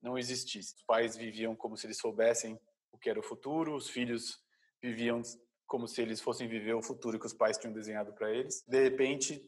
não 0.00 0.18
existisse. 0.18 0.74
Os 0.76 0.82
pais 0.82 1.16
viviam 1.16 1.56
como 1.56 1.76
se 1.76 1.86
eles 1.86 1.96
soubessem 1.96 2.60
o 2.92 2.98
que 2.98 3.08
era 3.08 3.18
o 3.18 3.22
futuro, 3.22 3.74
os 3.74 3.88
filhos 3.88 4.38
viviam 4.82 5.22
como 5.66 5.86
se 5.86 6.00
eles 6.02 6.20
fossem 6.20 6.48
viver 6.48 6.74
o 6.74 6.82
futuro 6.82 7.18
que 7.18 7.26
os 7.26 7.32
pais 7.32 7.58
tinham 7.58 7.72
desenhado 7.72 8.12
para 8.12 8.30
eles. 8.30 8.62
De 8.66 8.82
repente, 8.82 9.42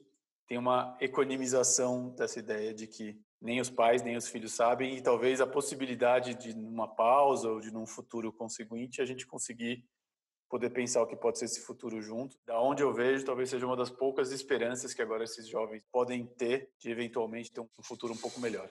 tem 0.46 0.58
uma 0.58 0.96
economização 1.00 2.10
dessa 2.10 2.38
ideia 2.38 2.72
de 2.72 2.86
que 2.86 3.20
nem 3.40 3.60
os 3.60 3.68
pais 3.68 4.02
nem 4.02 4.16
os 4.16 4.28
filhos 4.28 4.52
sabem 4.52 4.96
e 4.96 5.02
talvez 5.02 5.40
a 5.40 5.46
possibilidade 5.46 6.34
de 6.34 6.54
numa 6.54 6.88
pausa 6.88 7.50
ou 7.50 7.60
de 7.60 7.70
num 7.70 7.86
futuro 7.86 8.32
conseguinte 8.32 9.02
a 9.02 9.04
gente 9.04 9.26
conseguir 9.26 9.84
poder 10.48 10.70
pensar 10.70 11.02
o 11.02 11.06
que 11.06 11.16
pode 11.16 11.38
ser 11.38 11.46
esse 11.46 11.60
futuro 11.60 12.00
junto. 12.00 12.38
Da 12.46 12.60
onde 12.60 12.82
eu 12.82 12.92
vejo, 12.92 13.24
talvez 13.24 13.50
seja 13.50 13.66
uma 13.66 13.76
das 13.76 13.90
poucas 13.90 14.30
esperanças 14.30 14.94
que 14.94 15.02
agora 15.02 15.24
esses 15.24 15.46
jovens 15.48 15.82
podem 15.90 16.26
ter 16.26 16.70
de 16.78 16.90
eventualmente 16.90 17.50
ter 17.50 17.60
um 17.60 17.68
futuro 17.82 18.12
um 18.12 18.16
pouco 18.16 18.40
melhor. 18.40 18.70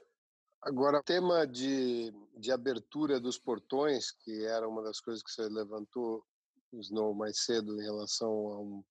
Agora, 0.62 0.98
o 0.98 1.04
tema 1.04 1.46
de, 1.46 2.12
de 2.38 2.52
abertura 2.52 3.20
dos 3.20 3.38
portões, 3.38 4.12
que 4.12 4.46
era 4.46 4.68
uma 4.68 4.82
das 4.82 5.00
coisas 5.00 5.22
que 5.22 5.30
você 5.30 5.48
levantou, 5.48 6.26
Snow, 6.74 7.14
mais 7.14 7.40
cedo 7.40 7.80
em 7.80 7.84
relação 7.84 8.30
ao 8.30 8.86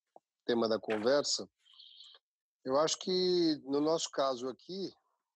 tema 0.44 0.68
da 0.68 0.78
conversa, 0.78 1.48
eu 2.64 2.78
acho 2.78 2.98
que 2.98 3.60
no 3.64 3.80
nosso 3.80 4.10
caso 4.10 4.48
aqui, 4.48 4.92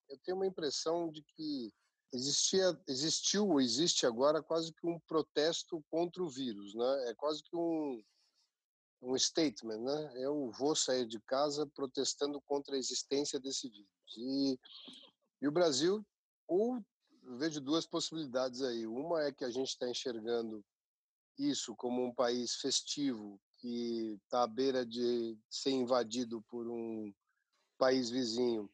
eu 0.09 0.19
tenho 0.19 0.37
uma 0.37 0.47
impressão 0.47 1.11
de 1.11 1.23
que 1.23 1.73
existia, 2.13 2.81
existiu 2.89 3.49
ou 3.49 3.61
existe 3.61 4.07
agora 4.07 4.43
quase 4.43 4.73
que 4.73 4.87
um 4.87 4.99
protesto 5.01 5.85
contra 5.91 6.23
o 6.23 6.31
vírus, 6.31 6.75
né? 6.75 7.11
É 7.11 7.15
quase 7.15 7.43
que 7.43 7.55
um 7.55 8.03
um 9.01 9.17
statement, 9.17 9.79
né? 9.79 10.13
Eu 10.17 10.51
vou 10.53 10.75
sair 10.75 11.07
de 11.07 11.21
casa 11.21 11.67
protestando 11.67 12.41
contra 12.41 12.75
a 12.75 12.79
existência 12.79 13.39
desse 13.39 13.69
vírus. 13.69 14.17
E, 14.17 14.59
e 15.41 15.49
o 15.49 15.53
Brasil, 15.53 16.05
ou 16.47 16.83
vejo 17.39 17.61
duas 17.61 17.87
possibilidades 17.87 18.63
aí. 18.63 18.87
Uma 18.87 19.23
é 19.23 19.33
que 19.33 19.45
a 19.45 19.51
gente 19.51 19.69
está 19.69 19.89
enxergando 19.89 20.65
isso 21.39 21.75
como 21.77 22.05
um 22.05 22.13
país 22.13 22.57
festivo 22.57 23.41
que 23.59 24.19
está 24.25 24.43
à 24.43 24.47
beira 24.47 24.85
de 24.85 25.39
ser 25.49 25.71
invadido 25.71 26.43
por 26.43 26.67
um 26.69 27.13
país 27.79 28.11
vizinho 28.11 28.71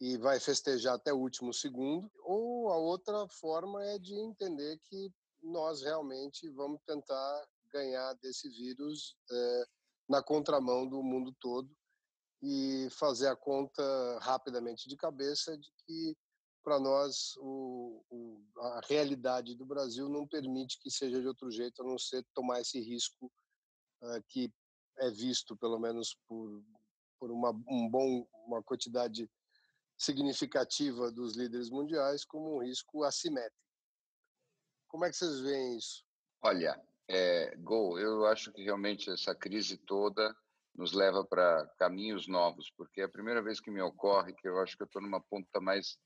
e 0.00 0.16
vai 0.16 0.40
festejar 0.40 0.94
até 0.94 1.12
o 1.12 1.18
último 1.18 1.52
segundo, 1.52 2.10
ou 2.22 2.70
a 2.70 2.76
outra 2.76 3.28
forma 3.28 3.84
é 3.84 3.98
de 3.98 4.14
entender 4.14 4.78
que 4.84 5.12
nós 5.42 5.82
realmente 5.82 6.48
vamos 6.50 6.80
tentar 6.86 7.46
ganhar 7.70 8.14
desse 8.14 8.48
vírus 8.48 9.16
é, 9.30 9.64
na 10.08 10.22
contramão 10.22 10.88
do 10.88 11.02
mundo 11.02 11.34
todo 11.38 11.70
e 12.42 12.88
fazer 12.92 13.28
a 13.28 13.36
conta 13.36 14.18
rapidamente 14.20 14.88
de 14.88 14.96
cabeça 14.96 15.56
de 15.58 15.70
que 15.84 16.16
para 16.62 16.78
nós 16.78 17.36
o, 17.38 18.04
o, 18.10 18.42
a 18.58 18.80
realidade 18.88 19.54
do 19.54 19.64
Brasil 19.64 20.08
não 20.08 20.26
permite 20.26 20.78
que 20.78 20.90
seja 20.90 21.20
de 21.20 21.26
outro 21.26 21.50
jeito 21.50 21.82
a 21.82 21.84
não 21.84 21.98
ser 21.98 22.24
tomar 22.34 22.60
esse 22.60 22.80
risco 22.80 23.32
uh, 24.02 24.22
que 24.28 24.52
é 24.98 25.10
visto 25.10 25.56
pelo 25.56 25.78
menos 25.78 26.16
por, 26.26 26.62
por 27.18 27.30
uma 27.30 27.50
um 27.68 27.88
bom 27.88 28.26
uma 28.46 28.62
quantidade 28.62 29.30
significativa 29.96 31.10
dos 31.10 31.36
líderes 31.36 31.68
mundiais 31.68 32.24
como 32.24 32.56
um 32.56 32.62
risco 32.62 33.04
assimétrico. 33.04 33.60
Como 34.88 35.04
é 35.04 35.10
que 35.10 35.16
vocês 35.16 35.40
veem 35.40 35.76
isso? 35.76 36.02
Olha, 36.42 36.80
é, 37.06 37.54
Gol, 37.56 37.98
eu 37.98 38.24
acho 38.26 38.50
que 38.50 38.62
realmente 38.64 39.10
essa 39.10 39.34
crise 39.34 39.76
toda 39.76 40.34
nos 40.74 40.92
leva 40.92 41.22
para 41.24 41.66
caminhos 41.78 42.26
novos, 42.26 42.70
porque 42.76 43.02
é 43.02 43.04
a 43.04 43.08
primeira 43.08 43.42
vez 43.42 43.60
que 43.60 43.70
me 43.70 43.82
ocorre 43.82 44.32
que 44.32 44.48
eu 44.48 44.58
acho 44.60 44.76
que 44.76 44.82
eu 44.82 44.86
estou 44.86 45.02
numa 45.02 45.20
ponta 45.20 45.60
mais 45.60 45.98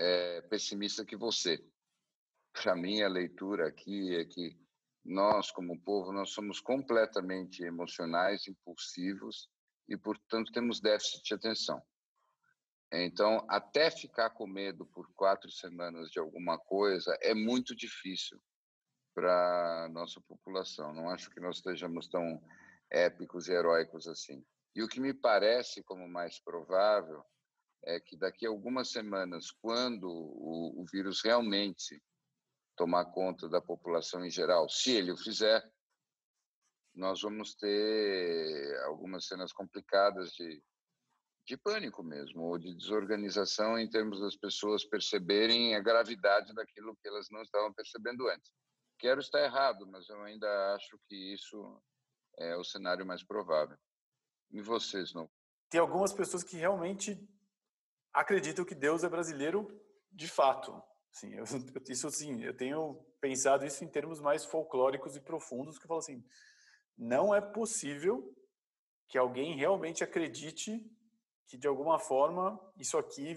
é, 0.00 0.40
pessimista 0.42 1.04
que 1.04 1.14
você. 1.14 1.62
Para 2.54 2.74
mim, 2.74 3.02
a 3.02 3.08
leitura 3.08 3.68
aqui 3.68 4.16
é 4.16 4.24
que 4.24 4.58
nós, 5.04 5.50
como 5.50 5.80
povo, 5.82 6.10
nós 6.10 6.30
somos 6.30 6.58
completamente 6.58 7.62
emocionais, 7.62 8.48
impulsivos 8.48 9.48
e, 9.86 9.96
portanto, 9.96 10.52
temos 10.52 10.80
déficit 10.80 11.22
de 11.22 11.34
atenção. 11.34 11.82
Então, 12.92 13.44
até 13.48 13.90
ficar 13.90 14.30
com 14.30 14.46
medo 14.46 14.84
por 14.86 15.06
quatro 15.14 15.50
semanas 15.50 16.10
de 16.10 16.18
alguma 16.18 16.58
coisa 16.58 17.16
é 17.20 17.34
muito 17.34 17.76
difícil 17.76 18.40
para 19.14 19.88
nossa 19.92 20.20
população. 20.22 20.92
Não 20.94 21.10
acho 21.10 21.30
que 21.30 21.40
nós 21.40 21.56
estejamos 21.56 22.08
tão 22.08 22.42
épicos 22.90 23.48
e 23.48 23.52
heróicos 23.52 24.08
assim. 24.08 24.44
E 24.74 24.82
o 24.82 24.88
que 24.88 24.98
me 24.98 25.12
parece 25.12 25.82
como 25.84 26.08
mais 26.08 26.40
provável 26.40 27.24
é 27.84 27.98
que 28.00 28.16
daqui 28.16 28.46
a 28.46 28.50
algumas 28.50 28.90
semanas, 28.90 29.50
quando 29.50 30.08
o, 30.08 30.82
o 30.82 30.84
vírus 30.92 31.22
realmente 31.22 32.02
tomar 32.76 33.06
conta 33.06 33.48
da 33.48 33.60
população 33.60 34.24
em 34.24 34.30
geral, 34.30 34.68
se 34.68 34.92
ele 34.92 35.12
o 35.12 35.16
fizer, 35.16 35.62
nós 36.94 37.22
vamos 37.22 37.54
ter 37.54 38.82
algumas 38.84 39.26
cenas 39.26 39.52
complicadas 39.52 40.32
de 40.32 40.62
de 41.50 41.56
pânico 41.56 42.02
mesmo, 42.04 42.44
ou 42.44 42.58
de 42.58 42.72
desorganização 42.74 43.76
em 43.76 43.90
termos 43.90 44.20
das 44.20 44.36
pessoas 44.36 44.84
perceberem 44.84 45.74
a 45.74 45.80
gravidade 45.80 46.54
daquilo 46.54 46.96
que 46.96 47.08
elas 47.08 47.28
não 47.28 47.42
estavam 47.42 47.72
percebendo 47.72 48.28
antes. 48.28 48.52
Quero 48.96 49.20
estar 49.20 49.42
errado, 49.42 49.84
mas 49.86 50.08
eu 50.08 50.22
ainda 50.22 50.74
acho 50.76 50.96
que 51.08 51.34
isso 51.34 51.82
é 52.38 52.56
o 52.56 52.62
cenário 52.62 53.04
mais 53.04 53.24
provável. 53.24 53.76
E 54.52 54.60
vocês, 54.60 55.12
não? 55.12 55.28
Tem 55.68 55.80
algumas 55.80 56.12
pessoas 56.12 56.44
que 56.44 56.56
realmente 56.56 57.18
acreditam 58.12 58.64
que 58.64 58.74
Deus 58.74 59.04
é 59.04 59.08
brasileiro 59.08 59.68
de 60.10 60.28
fato. 60.28 60.82
Sim, 61.12 61.34
eu, 61.34 61.44
isso 61.88 62.10
sim, 62.10 62.42
eu 62.42 62.56
tenho 62.56 62.94
pensado 63.20 63.66
isso 63.66 63.84
em 63.84 63.88
termos 63.88 64.20
mais 64.20 64.44
folclóricos 64.44 65.16
e 65.16 65.20
profundos, 65.20 65.78
que 65.78 65.84
eu 65.84 65.88
falo 65.88 66.00
assim, 66.00 66.24
não 66.96 67.34
é 67.34 67.40
possível 67.40 68.34
que 69.08 69.18
alguém 69.18 69.56
realmente 69.56 70.04
acredite 70.04 70.84
que 71.48 71.58
de 71.58 71.66
alguma 71.66 71.98
forma 71.98 72.58
isso 72.76 72.96
aqui, 72.96 73.36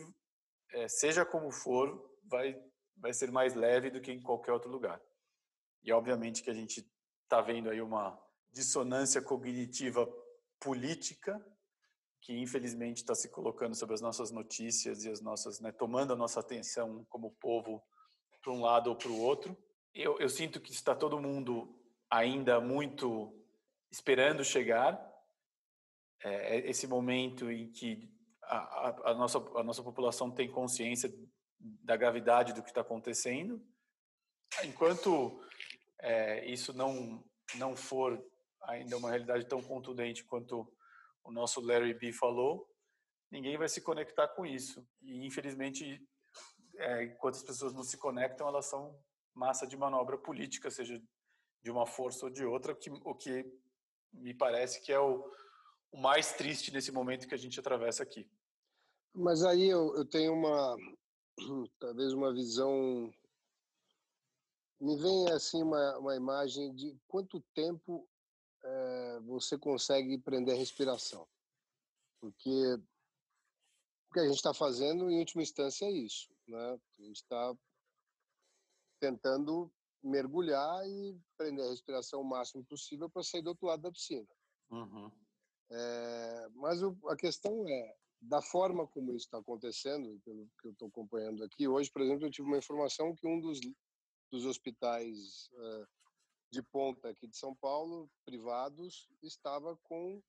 é, 0.72 0.88
seja 0.88 1.26
como 1.26 1.52
for, 1.52 2.12
vai 2.24 2.56
vai 2.98 3.14
ser 3.14 3.32
mais 3.32 3.54
leve 3.54 3.90
do 3.90 4.02
que 4.02 4.12
em 4.12 4.22
qualquer 4.22 4.52
outro 4.52 4.70
lugar. 4.70 5.02
E 5.84 5.92
obviamente 5.92 6.44
que 6.44 6.50
a 6.50 6.54
gente 6.54 6.88
está 7.24 7.42
vendo 7.42 7.70
aí 7.70 7.82
uma 7.82 8.20
dissonância 8.52 9.22
cognitiva 9.22 10.08
política 10.60 11.44
que 12.24 12.40
infelizmente 12.40 12.98
está 12.98 13.14
se 13.14 13.30
colocando 13.30 13.76
sobre 13.76 13.96
as 13.96 14.02
nossas 14.02 14.32
notícias 14.32 15.04
e 15.04 15.10
as 15.10 15.20
nossas, 15.20 15.60
né, 15.60 15.74
tomando 15.74 16.14
a 16.14 16.16
nossa 16.16 16.40
atenção 16.40 17.06
como 17.10 17.36
povo 17.36 17.84
para 18.42 18.54
um 18.54 18.62
lado 18.62 18.90
ou 18.90 18.96
para 18.96 19.10
o 19.10 19.20
outro. 19.20 19.58
Eu, 19.94 20.18
eu 20.20 20.30
sinto 20.30 20.62
que 20.62 20.72
está 20.72 20.96
todo 20.96 21.20
mundo 21.20 21.78
ainda 22.10 22.62
muito 22.62 23.38
esperando 23.92 24.44
chegar, 24.44 25.06
é, 26.24 26.58
é, 26.58 26.70
esse 26.70 26.88
momento 26.88 27.52
em 27.52 27.70
que 27.70 28.10
a, 28.44 28.58
a, 28.58 29.12
a, 29.12 29.14
nossa, 29.14 29.40
a 29.58 29.64
nossa 29.64 29.84
população 29.84 30.32
tem 30.32 30.50
consciência 30.50 31.14
da 31.60 31.98
gravidade 31.98 32.54
do 32.54 32.64
que 32.64 32.70
está 32.70 32.82
acontecendo. 32.82 33.62
Enquanto 34.64 35.44
é, 36.00 36.46
isso 36.46 36.74
não, 36.74 37.22
não 37.56 37.76
for 37.76 38.24
ainda 38.62 38.96
uma 38.96 39.10
realidade 39.10 39.46
tão 39.46 39.62
contundente 39.62 40.24
quanto 40.24 40.72
o 41.24 41.32
nosso 41.32 41.62
Larry 41.62 41.94
B 41.94 42.12
falou, 42.12 42.68
ninguém 43.32 43.58
vai 43.58 43.70
se 43.70 43.82
conectar 43.82 44.28
com 44.30 44.46
isso. 44.46 44.86
E, 45.02 45.26
infelizmente, 45.26 46.06
é, 46.76 47.04
enquanto 47.06 47.36
as 47.36 47.44
pessoas 47.44 47.74
não 47.74 47.84
se 47.84 47.98
conectam, 47.98 48.48
elas 48.48 48.66
são 48.66 48.98
massa 49.34 49.66
de 49.66 49.78
manobra 49.78 50.18
política, 50.18 50.70
seja 50.70 51.02
de 51.64 51.72
uma 51.72 51.86
força 51.86 52.26
ou 52.26 52.32
de 52.32 52.46
outra, 52.46 52.76
que, 52.76 52.90
o 52.90 53.16
que 53.16 53.46
me 54.12 54.34
parece 54.34 54.82
que 54.82 54.92
é 54.92 55.00
o, 55.00 55.24
o 55.92 55.98
mais 55.98 56.34
triste 56.34 56.72
nesse 56.72 56.92
momento 56.92 57.28
que 57.28 57.34
a 57.34 57.38
gente 57.38 57.60
atravessa 57.60 58.04
aqui. 58.04 58.30
Mas 59.14 59.44
aí 59.44 59.70
eu, 59.70 59.96
eu 59.96 60.06
tenho 60.06 60.34
uma, 60.34 60.76
talvez 61.80 62.14
uma 62.14 62.34
visão 62.34 63.12
me 64.80 64.98
vem 64.98 65.32
assim 65.32 65.64
uma, 65.64 65.98
uma 65.98 66.16
imagem 66.16 66.74
de 66.76 66.98
quanto 67.08 67.40
tempo 67.54 68.06
é, 68.64 69.20
você 69.22 69.58
consegue 69.58 70.18
prender 70.18 70.56
a 70.56 70.58
respiração. 70.58 71.28
Porque 72.20 72.76
o 74.10 74.14
que 74.14 74.20
a 74.20 74.26
gente 74.26 74.36
está 74.36 74.54
fazendo, 74.54 75.10
em 75.10 75.20
última 75.20 75.44
instância, 75.44 75.86
é 75.86 75.92
isso. 75.92 76.34
Né? 76.48 76.80
A 77.00 77.02
gente 77.04 77.18
está 77.18 77.56
tentando 79.00 79.72
mergulhar 80.02 80.88
e 80.88 81.18
prender 81.38 81.66
a 81.66 81.70
respiração 81.70 82.22
o 82.22 82.26
máximo 82.26 82.64
possível 82.66 83.10
para 83.10 83.24
sair 83.24 83.42
do 83.42 83.50
outro 83.50 83.66
lado 83.66 83.82
da 83.82 83.92
piscina. 83.92 84.28
Uhum. 84.70 85.12
É, 85.70 86.50
mas 86.56 86.82
o, 86.82 86.96
a 87.08 87.16
questão 87.16 87.68
é, 87.68 87.96
da 88.22 88.42
forma 88.42 88.88
como 88.88 89.12
isso 89.12 89.26
está 89.26 89.40
acontecendo, 89.40 90.20
pelo 90.24 90.48
que 90.62 90.68
eu 90.68 90.72
estou 90.72 90.88
acompanhando 90.88 91.44
aqui, 91.44 91.68
hoje, 91.68 91.92
por 91.92 92.02
exemplo, 92.02 92.26
eu 92.26 92.32
tive 92.32 92.48
uma 92.48 92.58
informação 92.58 93.16
que 93.16 93.28
um 93.28 93.40
dos, 93.40 93.60
dos 94.32 94.46
hospitais 94.46 95.50
uh, 95.54 95.88
de 96.54 96.62
ponta 96.62 97.10
aqui 97.10 97.28
de 97.28 97.36
São 97.36 97.56
Paulo, 97.56 98.08
privados, 98.24 99.10
estava 99.24 99.76
com 99.78 100.22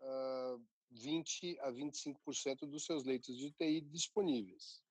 uh, 0.00 0.66
20 0.90 1.56
a 1.60 1.70
25% 1.70 2.66
dos 2.66 2.84
seus 2.84 3.04
leitos 3.04 3.38
de 3.38 3.46
UTI 3.46 3.80
disponíveis. 3.82 4.82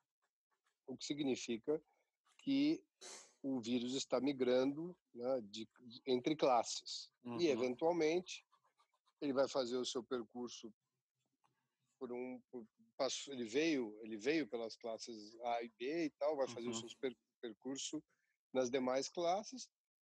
O 0.87 0.95
que 0.95 1.03
significa 1.03 1.83
que 2.37 2.81
o 3.43 3.59
vírus 3.59 3.95
está 3.95 4.21
migrando 4.21 4.95
né, 5.13 5.41
de, 5.41 5.67
entre 6.07 6.37
classes. 6.37 7.11
Uhum. 7.25 7.41
E, 7.41 7.47
eventualmente, 7.47 8.45
ele 9.19 9.33
vai 9.33 9.49
fazer 9.49 9.75
o 9.75 9.85
seu 9.85 10.01
percurso 10.01 10.73
por 11.99 12.13
um. 12.13 12.41
Por, 12.49 12.65
ele 13.29 13.45
veio 13.45 13.97
ele 14.03 14.15
veio 14.15 14.47
pelas 14.47 14.75
classes 14.75 15.35
A 15.41 15.63
e 15.63 15.69
B 15.69 16.05
e 16.05 16.09
tal, 16.11 16.37
vai 16.37 16.47
fazer 16.47 16.67
uhum. 16.67 16.73
o 16.73 16.75
seu 16.75 16.89
per, 16.99 17.17
percurso 17.41 18.01
nas 18.53 18.69
demais 18.69 19.09
classes 19.09 19.67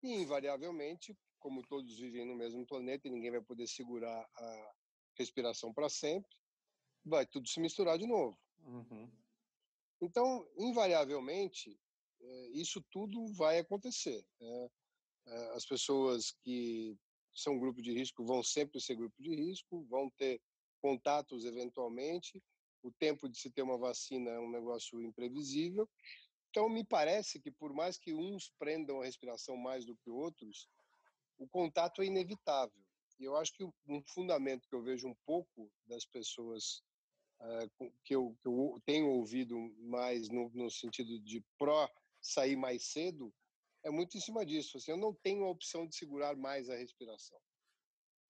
e, 0.07 0.23
invariavelmente, 0.23 1.17
como 1.39 1.63
todos 1.63 1.99
vivem 1.99 2.25
no 2.25 2.35
mesmo 2.35 2.67
planeta 2.67 3.07
e 3.07 3.11
ninguém 3.11 3.31
vai 3.31 3.43
poder 3.43 3.67
segurar 3.67 4.29
a 4.35 4.75
respiração 5.15 5.73
para 5.73 5.89
sempre, 5.89 6.37
vai 7.05 7.27
tudo 7.27 7.49
se 7.49 7.61
misturar 7.61 7.99
de 7.99 8.07
novo. 8.07 8.39
Uhum. 8.65 9.11
Então, 10.01 10.47
invariavelmente, 10.59 11.79
eh, 12.21 12.51
isso 12.53 12.85
tudo 12.91 13.27
vai 13.35 13.59
acontecer. 13.59 14.27
Né? 14.41 14.71
Eh, 15.27 15.51
as 15.55 15.65
pessoas 15.65 16.33
que 16.43 16.97
são 17.35 17.59
grupo 17.59 17.81
de 17.81 17.93
risco 17.93 18.25
vão 18.25 18.43
sempre 18.43 18.81
ser 18.81 18.97
grupo 18.97 19.23
de 19.23 19.35
risco, 19.35 19.85
vão 19.85 20.11
ter 20.11 20.41
contatos 20.81 21.45
eventualmente. 21.45 22.43
O 22.83 22.91
tempo 22.93 23.29
de 23.29 23.39
se 23.39 23.51
ter 23.51 23.63
uma 23.63 23.79
vacina 23.79 24.31
é 24.31 24.39
um 24.39 24.51
negócio 24.51 25.01
imprevisível. 25.03 25.89
Então, 26.57 26.71
me 26.71 26.83
parece 26.83 27.39
que, 27.39 27.51
por 27.51 27.75
mais 27.75 27.99
que 27.99 28.15
uns 28.15 28.49
prendam 28.59 29.03
a 29.03 29.05
respiração 29.05 29.59
mais 29.59 29.85
do 29.85 29.95
que 29.95 30.09
outros, 30.09 30.67
o 31.37 31.47
contato 31.47 32.01
é 32.01 32.07
inevitável. 32.07 32.83
E 33.21 33.25
eu 33.25 33.37
acho 33.37 33.53
que 33.53 33.63
um 33.63 34.03
fundamento 34.07 34.67
que 34.67 34.75
eu 34.75 34.83
vejo 34.83 35.07
um 35.07 35.15
pouco 35.27 35.71
das 35.87 36.07
pessoas 36.07 36.83
uh, 37.41 37.69
que, 38.03 38.17
eu, 38.17 38.35
que, 38.41 38.49
eu, 38.49 38.83
tenho 38.87 39.07
ouvido 39.07 39.59
mais 39.81 40.31
no, 40.31 40.49
no 40.55 40.71
sentido 40.71 41.21
de 41.21 41.45
pró 41.59 41.91
sair 42.23 42.57
mais 42.57 42.85
cedo 42.85 43.31
é 43.83 43.91
muito 43.91 44.17
em 44.17 44.21
cima 44.23 44.43
disso. 44.47 44.79
Assim, 44.79 44.93
eu 44.93 44.97
não 44.97 45.13
tenho 45.13 45.45
a 45.45 45.51
opção 45.51 45.87
de 45.87 45.95
segurar 45.95 46.37
mais 46.37 46.71
a 46.71 46.75
respiração. 46.75 47.39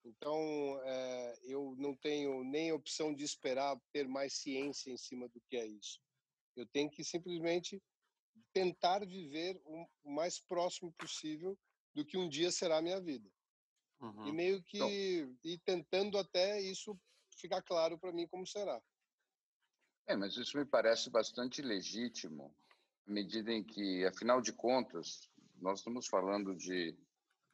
Então, 0.03 0.81
é, 0.83 1.39
eu 1.43 1.75
não 1.77 1.95
tenho 1.95 2.43
nem 2.43 2.71
a 2.71 2.75
opção 2.75 3.15
de 3.15 3.23
esperar 3.23 3.79
ter 3.93 4.05
mais 4.05 4.33
ciência 4.33 4.91
em 4.91 4.97
cima 4.97 5.29
do 5.29 5.39
que 5.47 5.55
é 5.55 5.65
isso. 5.65 6.01
Eu 6.57 6.65
tenho 6.65 6.89
que 6.89 7.05
simplesmente 7.05 7.81
tentar 8.53 9.05
viver 9.05 9.59
o 9.65 10.11
mais 10.11 10.39
próximo 10.39 10.91
possível 10.93 11.57
do 11.93 12.05
que 12.05 12.17
um 12.17 12.29
dia 12.29 12.51
será 12.51 12.77
a 12.77 12.81
minha 12.81 13.01
vida. 13.01 13.29
Uhum. 13.99 14.27
E 14.27 14.31
meio 14.31 14.63
que 14.63 14.77
então 14.77 15.37
e 15.43 15.57
tentando 15.59 16.17
até 16.17 16.61
isso 16.61 16.99
ficar 17.37 17.61
claro 17.61 17.97
para 17.97 18.11
mim 18.11 18.27
como 18.27 18.45
será. 18.45 18.81
É, 20.07 20.15
mas 20.15 20.37
isso 20.37 20.57
me 20.57 20.65
parece 20.65 21.09
bastante 21.09 21.61
legítimo, 21.61 22.55
à 23.05 23.11
medida 23.11 23.51
em 23.51 23.63
que, 23.63 24.05
afinal 24.05 24.41
de 24.41 24.53
contas, 24.53 25.29
nós 25.55 25.79
estamos 25.79 26.07
falando 26.07 26.55
de, 26.55 26.97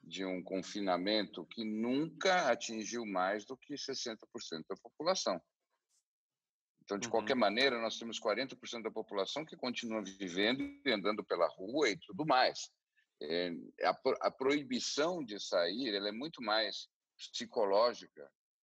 de 0.04 0.24
um 0.24 0.44
confinamento 0.44 1.46
que 1.48 1.64
nunca 1.64 2.52
atingiu 2.52 3.06
mais 3.06 3.46
do 3.46 3.58
que 3.58 3.74
60% 3.74 4.18
da 4.70 4.76
população. 4.76 5.42
Então, 6.84 6.98
de 6.98 7.08
uhum. 7.08 7.12
qualquer 7.12 7.36
maneira, 7.36 7.82
nós 7.82 7.98
temos 7.98 8.20
40% 8.20 8.84
da 8.84 8.92
população 8.92 9.46
que 9.46 9.56
continua 9.56 10.04
vivendo 10.04 10.62
e 10.86 10.92
andando 10.92 11.24
pela 11.24 11.48
rua 11.48 11.90
e 11.90 11.98
tudo 11.98 12.26
mais. 12.26 12.70
É, 13.22 13.52
a, 13.84 13.98
a 14.22 14.32
proibição 14.32 15.24
de 15.24 15.40
sair 15.40 15.96
ela 15.96 16.10
é 16.10 16.12
muito 16.12 16.42
mais 16.42 16.90
psicológica 17.16 18.30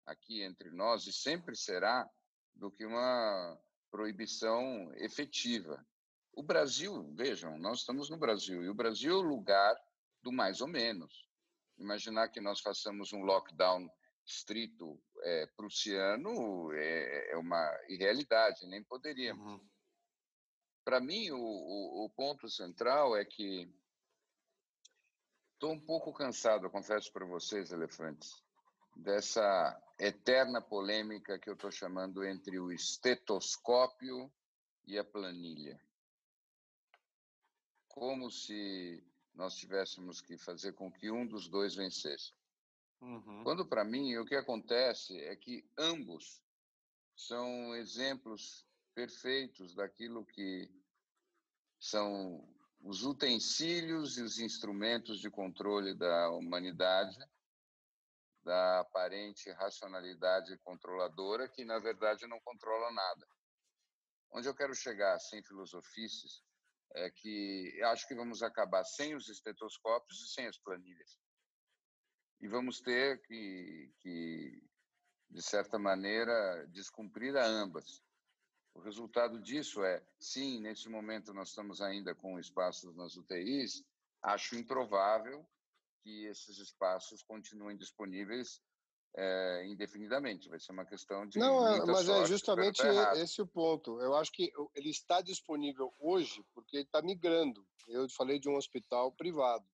aqui 0.05 0.43
entre 0.43 0.71
nós 0.71 1.07
e 1.07 1.13
sempre 1.13 1.57
será 1.57 2.07
do 2.55 2.71
que 2.71 2.85
uma 2.85 3.59
proibição 3.91 4.93
efetiva. 4.97 5.83
O 6.33 6.43
Brasil, 6.43 7.11
vejam, 7.15 7.57
nós 7.59 7.81
estamos 7.81 8.11
no 8.11 8.19
Brasil 8.19 8.63
e 8.63 8.69
o 8.69 8.75
Brasil 8.75 9.13
é 9.13 9.17
o 9.17 9.23
lugar 9.23 9.75
do 10.23 10.31
mais 10.31 10.61
ou 10.61 10.69
menos. 10.69 11.27
Imaginar 11.79 12.29
que 12.29 12.41
nós 12.41 12.61
façamos 12.61 13.13
um 13.13 13.23
lockdown 13.23 13.89
estrito 14.27 15.01
é, 15.25 15.47
prussiano 15.57 16.73
é, 16.73 17.33
é 17.33 17.37
uma 17.37 17.81
irrealidade, 17.89 18.67
nem 18.67 18.83
poderíamos. 18.85 19.45
Uhum. 19.45 19.69
Para 20.85 21.01
mim, 21.01 21.31
o, 21.31 21.39
o, 21.39 22.05
o, 22.05 22.11
ponto 22.11 22.49
central 22.49 23.17
é 23.17 23.25
que 23.25 23.67
estou 25.55 25.73
um 25.73 25.81
pouco 25.81 26.13
cansado, 26.13 26.71
confesso 26.71 27.11
para 27.11 27.25
vocês, 27.25 27.73
elefantes, 27.73 28.31
dessa 28.95 29.83
eterna 29.99 30.61
polêmica 30.61 31.39
que 31.39 31.49
eu 31.49 31.55
estou 31.55 31.71
chamando 31.71 32.23
entre 32.23 32.61
o 32.61 32.71
estetoscópio 32.71 34.31
e 34.87 34.99
a 34.99 35.05
planilha. 35.05 35.81
Como 37.89 38.31
se 38.31 39.03
nós 39.35 39.55
tivéssemos 39.55 40.21
que 40.21 40.37
fazer 40.37 40.75
com 40.75 40.93
que 40.93 41.11
um 41.11 41.27
dos 41.27 41.49
dois 41.49 41.75
vencesse. 41.75 42.35
Uhum. 43.01 43.43
Quando, 43.45 43.67
para 43.67 43.85
mim, 43.85 44.17
o 44.17 44.25
que 44.25 44.35
acontece 44.35 45.17
é 45.21 45.37
que 45.37 45.69
ambos 45.77 46.43
são 47.17 47.75
exemplos 47.77 48.67
perfeitos 48.95 49.75
daquilo 49.75 50.25
que 50.25 50.71
são 51.79 52.49
os 52.81 53.03
utensílios 53.03 54.19
e 54.19 54.23
os 54.23 54.39
instrumentos 54.39 55.21
de 55.21 55.31
controle 55.31 55.95
da 55.95 56.31
humanidade, 56.31 57.19
da 58.43 58.81
aparente 58.81 59.51
racionalidade 59.53 60.59
controladora, 60.59 61.49
que 61.49 61.65
na 61.65 61.79
verdade 61.79 62.27
não 62.27 62.41
controla 62.41 62.93
nada. 62.93 63.27
Onde 64.31 64.49
eu 64.49 64.55
quero 64.55 64.75
chegar, 64.75 65.19
sem 65.19 65.43
filosofices, 65.43 66.43
é 66.95 67.11
que 67.11 67.81
acho 67.85 68.07
que 68.07 68.15
vamos 68.15 68.43
acabar 68.43 68.85
sem 68.85 69.15
os 69.15 69.29
estetoscópios 69.29 70.21
e 70.21 70.29
sem 70.29 70.47
as 70.47 70.59
planilhas 70.59 71.24
e 72.45 72.47
vamos 72.47 72.79
ter 72.79 73.23
que, 73.23 73.91
que, 74.01 74.63
de 75.31 75.41
certa 75.41 75.79
maneira, 75.79 76.67
descumprir 76.67 77.35
a 77.39 77.47
ambas. 77.47 78.03
O 78.75 78.81
resultado 78.81 79.41
disso 79.41 79.83
é, 79.83 80.05
sim, 80.19 80.61
nesse 80.61 80.91
momento 80.91 81.33
nós 81.33 81.49
estamos 81.49 81.81
ainda 81.81 82.15
com 82.15 82.39
espaços 82.39 82.95
nas 82.95 83.17
UTIs, 83.17 83.83
acho 84.23 84.57
improvável 84.57 85.49
que 86.03 86.27
esses 86.27 86.59
espaços 86.59 87.23
continuem 87.23 87.79
disponíveis 87.79 88.61
é, 89.17 89.65
indefinidamente. 89.67 90.51
Vai 90.51 90.61
ser 90.61 90.73
uma 90.73 90.85
questão 90.85 91.27
de. 91.27 91.39
Não, 91.39 91.67
é, 91.67 91.87
mas 91.87 92.07
é 92.07 92.27
justamente 92.27 92.83
esse 93.17 93.41
o 93.41 93.47
ponto. 93.47 93.99
Eu 94.03 94.15
acho 94.17 94.31
que 94.31 94.53
ele 94.75 94.91
está 94.91 95.23
disponível 95.23 95.95
hoje 95.99 96.45
porque 96.53 96.77
ele 96.77 96.85
está 96.85 97.01
migrando. 97.01 97.67
Eu 97.89 98.07
falei 98.11 98.39
de 98.39 98.51
um 98.51 98.57
hospital 98.57 99.11
privado. 99.13 99.65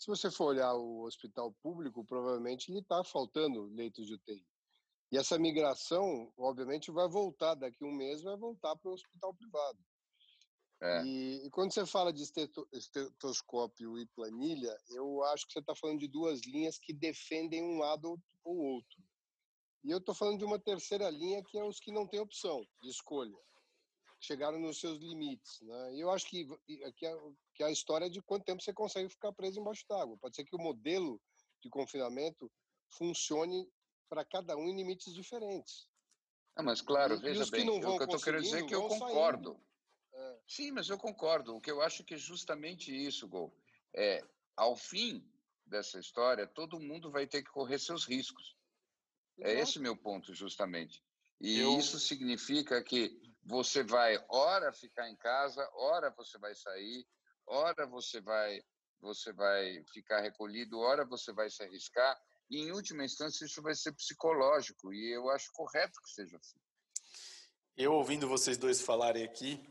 Se 0.00 0.06
você 0.06 0.30
for 0.30 0.46
olhar 0.46 0.74
o 0.74 1.02
hospital 1.02 1.52
público, 1.62 2.02
provavelmente 2.06 2.72
ele 2.72 2.78
está 2.78 3.04
faltando 3.04 3.66
leitos 3.66 4.06
de 4.06 4.14
UTI. 4.14 4.42
E 5.12 5.18
essa 5.18 5.38
migração, 5.38 6.32
obviamente, 6.38 6.90
vai 6.90 7.06
voltar 7.06 7.54
daqui 7.54 7.84
a 7.84 7.86
um 7.86 7.92
mês, 7.92 8.22
vai 8.22 8.34
voltar 8.34 8.74
para 8.76 8.90
o 8.90 8.94
hospital 8.94 9.34
privado. 9.34 9.78
É. 10.82 11.04
E, 11.04 11.46
e, 11.46 11.50
quando 11.50 11.74
você 11.74 11.84
fala 11.84 12.10
de 12.14 12.22
estetoscópio 12.72 13.98
e 13.98 14.06
planilha, 14.06 14.74
eu 14.88 15.22
acho 15.24 15.46
que 15.46 15.52
você 15.52 15.58
está 15.58 15.76
falando 15.76 15.98
de 15.98 16.08
duas 16.08 16.40
linhas 16.46 16.78
que 16.78 16.94
defendem 16.94 17.62
um 17.62 17.78
lado 17.78 18.18
ou 18.42 18.56
outro. 18.56 19.02
E 19.84 19.90
eu 19.90 19.98
estou 19.98 20.14
falando 20.14 20.38
de 20.38 20.46
uma 20.46 20.58
terceira 20.58 21.10
linha 21.10 21.44
que 21.44 21.58
é 21.58 21.64
os 21.64 21.78
que 21.78 21.92
não 21.92 22.06
têm 22.06 22.20
opção 22.20 22.66
de 22.80 22.88
escolha 22.88 23.36
chegaram 24.20 24.58
nos 24.60 24.78
seus 24.78 24.98
limites. 24.98 25.60
Né? 25.62 25.94
E 25.94 26.00
eu 26.00 26.10
acho 26.10 26.26
que, 26.26 26.46
que, 26.96 27.06
a, 27.06 27.18
que 27.54 27.62
a 27.64 27.70
história 27.70 28.06
é 28.06 28.10
de 28.10 28.22
quanto 28.22 28.44
tempo 28.44 28.62
você 28.62 28.72
consegue 28.72 29.08
ficar 29.08 29.32
preso 29.32 29.58
embaixo 29.58 29.84
d'água. 29.88 30.18
Pode 30.18 30.36
ser 30.36 30.44
que 30.44 30.54
o 30.54 30.60
modelo 30.60 31.20
de 31.62 31.70
confinamento 31.70 32.50
funcione 32.90 33.66
para 34.08 34.24
cada 34.24 34.56
um 34.56 34.68
em 34.68 34.76
limites 34.76 35.14
diferentes. 35.14 35.88
Ah, 36.56 36.62
mas 36.62 36.80
claro, 36.80 37.14
e, 37.14 37.20
veja 37.20 37.44
e 37.44 37.50
bem, 37.50 37.68
o 37.68 37.80
que 37.80 37.86
eu 37.86 38.04
estou 38.04 38.20
querendo 38.20 38.42
dizer 38.42 38.64
é 38.64 38.66
que 38.66 38.74
eu 38.74 38.86
concordo. 38.86 39.60
É. 40.12 40.38
Sim, 40.46 40.72
mas 40.72 40.88
eu 40.88 40.98
concordo. 40.98 41.56
O 41.56 41.60
que 41.60 41.70
eu 41.70 41.80
acho 41.80 42.04
que 42.04 42.14
é 42.14 42.18
justamente 42.18 42.92
isso, 42.94 43.26
Gol. 43.28 43.54
é, 43.94 44.22
ao 44.56 44.76
fim 44.76 45.24
dessa 45.64 45.98
história, 45.98 46.46
todo 46.46 46.80
mundo 46.80 47.10
vai 47.10 47.26
ter 47.26 47.42
que 47.42 47.50
correr 47.50 47.78
seus 47.78 48.04
riscos. 48.04 48.56
É 49.38 49.54
esse 49.60 49.78
meu 49.78 49.96
ponto, 49.96 50.34
justamente. 50.34 51.02
E 51.40 51.60
eu... 51.60 51.78
isso 51.78 51.98
significa 51.98 52.82
que 52.82 53.18
você 53.42 53.82
vai, 53.82 54.22
ora, 54.28 54.72
ficar 54.72 55.08
em 55.08 55.16
casa, 55.16 55.68
ora, 55.74 56.10
você 56.10 56.38
vai 56.38 56.54
sair, 56.54 57.06
ora, 57.46 57.86
você 57.86 58.20
vai, 58.20 58.62
você 59.00 59.32
vai 59.32 59.82
ficar 59.92 60.20
recolhido, 60.20 60.78
ora, 60.78 61.04
você 61.04 61.32
vai 61.32 61.50
se 61.50 61.62
arriscar. 61.62 62.20
E, 62.50 62.58
em 62.58 62.72
última 62.72 63.04
instância, 63.04 63.44
isso 63.44 63.62
vai 63.62 63.74
ser 63.74 63.92
psicológico. 63.92 64.92
E 64.92 65.12
eu 65.12 65.30
acho 65.30 65.52
correto 65.52 66.00
que 66.02 66.10
seja 66.10 66.36
assim. 66.36 66.58
Eu, 67.76 67.94
ouvindo 67.94 68.28
vocês 68.28 68.58
dois 68.58 68.80
falarem 68.80 69.24
aqui, 69.24 69.64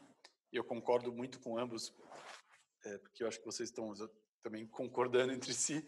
eu 0.51 0.63
concordo 0.63 1.11
muito 1.11 1.39
com 1.39 1.57
ambos, 1.57 1.93
é, 2.85 2.97
porque 2.97 3.23
eu 3.23 3.27
acho 3.27 3.39
que 3.39 3.45
vocês 3.45 3.69
estão 3.69 3.93
também 4.41 4.65
concordando 4.67 5.33
entre 5.33 5.53
si. 5.53 5.85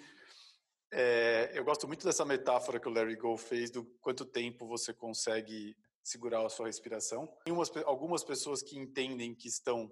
É, 0.91 1.51
eu 1.53 1.63
gosto 1.63 1.87
muito 1.87 2.05
dessa 2.05 2.25
metáfora 2.25 2.79
que 2.79 2.87
o 2.87 2.91
Larry 2.91 3.15
Gold 3.15 3.41
fez 3.41 3.71
do 3.71 3.85
quanto 4.01 4.25
tempo 4.25 4.67
você 4.67 4.93
consegue 4.93 5.75
segurar 6.03 6.45
a 6.45 6.49
sua 6.49 6.67
respiração. 6.67 7.27
Tem 7.43 7.53
umas, 7.53 7.69
algumas 7.85 8.23
pessoas 8.23 8.61
que 8.61 8.77
entendem 8.77 9.35
que 9.35 9.47
estão 9.47 9.91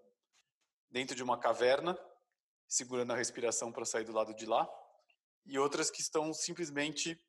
dentro 0.90 1.16
de 1.16 1.24
uma 1.24 1.40
caverna, 1.40 1.98
segurando 2.68 3.14
a 3.14 3.16
respiração 3.16 3.72
para 3.72 3.86
sair 3.86 4.04
do 4.04 4.12
lado 4.12 4.34
de 4.34 4.46
lá, 4.46 4.68
e 5.46 5.58
outras 5.58 5.90
que 5.90 6.02
estão 6.02 6.34
simplesmente 6.34 7.20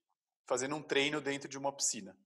fazendo 0.47 0.75
um 0.77 0.83
treino 0.83 1.21
dentro 1.21 1.49
de 1.49 1.59
uma 1.59 1.75
piscina, 1.75 2.17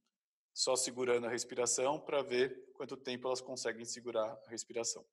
só 0.52 0.76
segurando 0.76 1.26
a 1.26 1.30
respiração 1.30 2.00
para 2.00 2.22
ver 2.22 2.72
quanto 2.74 2.96
tempo 2.96 3.26
elas 3.26 3.40
conseguem 3.40 3.84
segurar 3.84 4.38
a 4.46 4.50
respiração. 4.50 5.04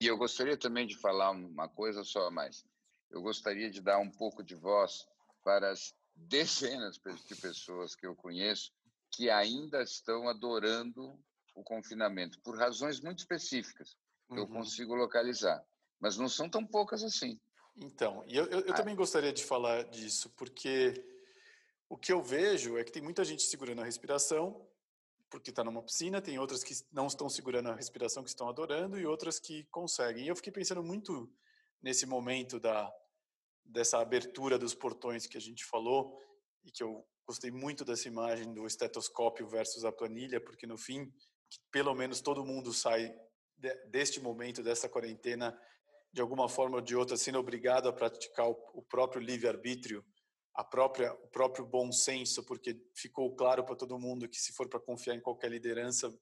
E 0.00 0.06
eu 0.06 0.16
gostaria 0.16 0.58
também 0.58 0.86
de 0.86 0.96
falar 0.98 1.30
uma 1.30 1.68
coisa 1.68 2.04
só 2.04 2.30
mais 2.30 2.64
eu 3.10 3.22
gostaria 3.22 3.70
de 3.70 3.80
dar 3.80 3.98
um 3.98 4.10
pouco 4.10 4.42
de 4.42 4.54
voz 4.54 5.06
para 5.42 5.70
as 5.70 5.94
dezenas 6.14 6.98
de 7.26 7.36
pessoas 7.36 7.94
que 7.94 8.06
eu 8.06 8.16
conheço 8.16 8.72
que 9.16 9.30
ainda 9.30 9.82
estão 9.82 10.28
adorando 10.28 11.18
o 11.54 11.64
confinamento, 11.64 12.38
por 12.40 12.58
razões 12.58 13.00
muito 13.00 13.20
específicas, 13.20 13.96
que 14.28 14.34
uhum. 14.34 14.40
eu 14.40 14.46
consigo 14.46 14.94
localizar. 14.94 15.64
Mas 15.98 16.18
não 16.18 16.28
são 16.28 16.50
tão 16.50 16.66
poucas 16.66 17.02
assim. 17.02 17.40
Então, 17.74 18.22
e 18.26 18.36
eu, 18.36 18.44
eu, 18.44 18.60
eu 18.60 18.74
ah. 18.74 18.76
também 18.76 18.94
gostaria 18.94 19.32
de 19.32 19.42
falar 19.42 19.84
disso, 19.84 20.28
porque 20.36 21.02
o 21.88 21.96
que 21.96 22.12
eu 22.12 22.22
vejo 22.22 22.76
é 22.76 22.84
que 22.84 22.92
tem 22.92 23.02
muita 23.02 23.24
gente 23.24 23.42
segurando 23.44 23.80
a 23.80 23.86
respiração, 23.86 24.68
porque 25.30 25.48
está 25.48 25.64
numa 25.64 25.82
piscina, 25.82 26.20
tem 26.20 26.38
outras 26.38 26.62
que 26.62 26.74
não 26.92 27.06
estão 27.06 27.26
segurando 27.30 27.70
a 27.70 27.74
respiração, 27.74 28.22
que 28.22 28.28
estão 28.28 28.50
adorando, 28.50 28.98
e 28.98 29.06
outras 29.06 29.40
que 29.40 29.64
conseguem. 29.70 30.26
E 30.26 30.28
eu 30.28 30.36
fiquei 30.36 30.52
pensando 30.52 30.82
muito 30.82 31.32
nesse 31.82 32.04
momento 32.04 32.60
da 32.60 32.92
dessa 33.64 33.98
abertura 33.98 34.56
dos 34.56 34.74
portões 34.74 35.26
que 35.26 35.36
a 35.36 35.40
gente 35.40 35.64
falou 35.64 36.16
e 36.66 36.70
que 36.72 36.82
eu 36.82 37.06
gostei 37.26 37.50
muito 37.50 37.84
dessa 37.84 38.08
imagem 38.08 38.52
do 38.52 38.66
estetoscópio 38.66 39.48
versus 39.48 39.84
a 39.84 39.92
planilha, 39.92 40.40
porque 40.40 40.66
no 40.66 40.76
fim, 40.76 41.10
pelo 41.70 41.94
menos 41.94 42.20
todo 42.20 42.44
mundo 42.44 42.72
sai 42.72 43.08
de, 43.56 43.74
deste 43.86 44.20
momento, 44.20 44.62
dessa 44.62 44.88
quarentena, 44.88 45.56
de 46.12 46.20
alguma 46.20 46.48
forma 46.48 46.76
ou 46.76 46.82
de 46.82 46.96
outra, 46.96 47.16
sendo 47.16 47.38
obrigado 47.38 47.88
a 47.88 47.92
praticar 47.92 48.48
o, 48.48 48.56
o 48.74 48.82
próprio 48.82 49.22
livre-arbítrio, 49.22 50.04
a 50.54 50.64
própria, 50.64 51.12
o 51.12 51.28
próprio 51.28 51.66
bom 51.66 51.92
senso, 51.92 52.44
porque 52.44 52.76
ficou 52.94 53.34
claro 53.36 53.64
para 53.64 53.76
todo 53.76 53.98
mundo 53.98 54.28
que 54.28 54.38
se 54.38 54.52
for 54.52 54.68
para 54.68 54.80
confiar 54.80 55.14
em 55.14 55.20
qualquer 55.20 55.50
liderança, 55.50 56.12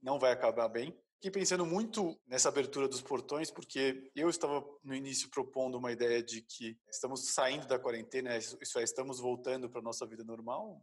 não 0.00 0.18
vai 0.18 0.32
acabar 0.32 0.68
bem. 0.68 0.96
Fiquei 1.20 1.32
pensando 1.32 1.66
muito 1.66 2.18
nessa 2.26 2.48
abertura 2.48 2.88
dos 2.88 3.02
portões, 3.02 3.50
porque 3.50 4.10
eu 4.16 4.30
estava 4.30 4.64
no 4.82 4.94
início 4.94 5.28
propondo 5.28 5.76
uma 5.76 5.92
ideia 5.92 6.22
de 6.22 6.40
que 6.40 6.78
estamos 6.90 7.34
saindo 7.34 7.66
da 7.66 7.78
quarentena, 7.78 8.38
isso 8.38 8.78
é, 8.78 8.82
estamos 8.82 9.20
voltando 9.20 9.68
para 9.68 9.80
a 9.80 9.84
nossa 9.84 10.06
vida 10.06 10.24
normal. 10.24 10.82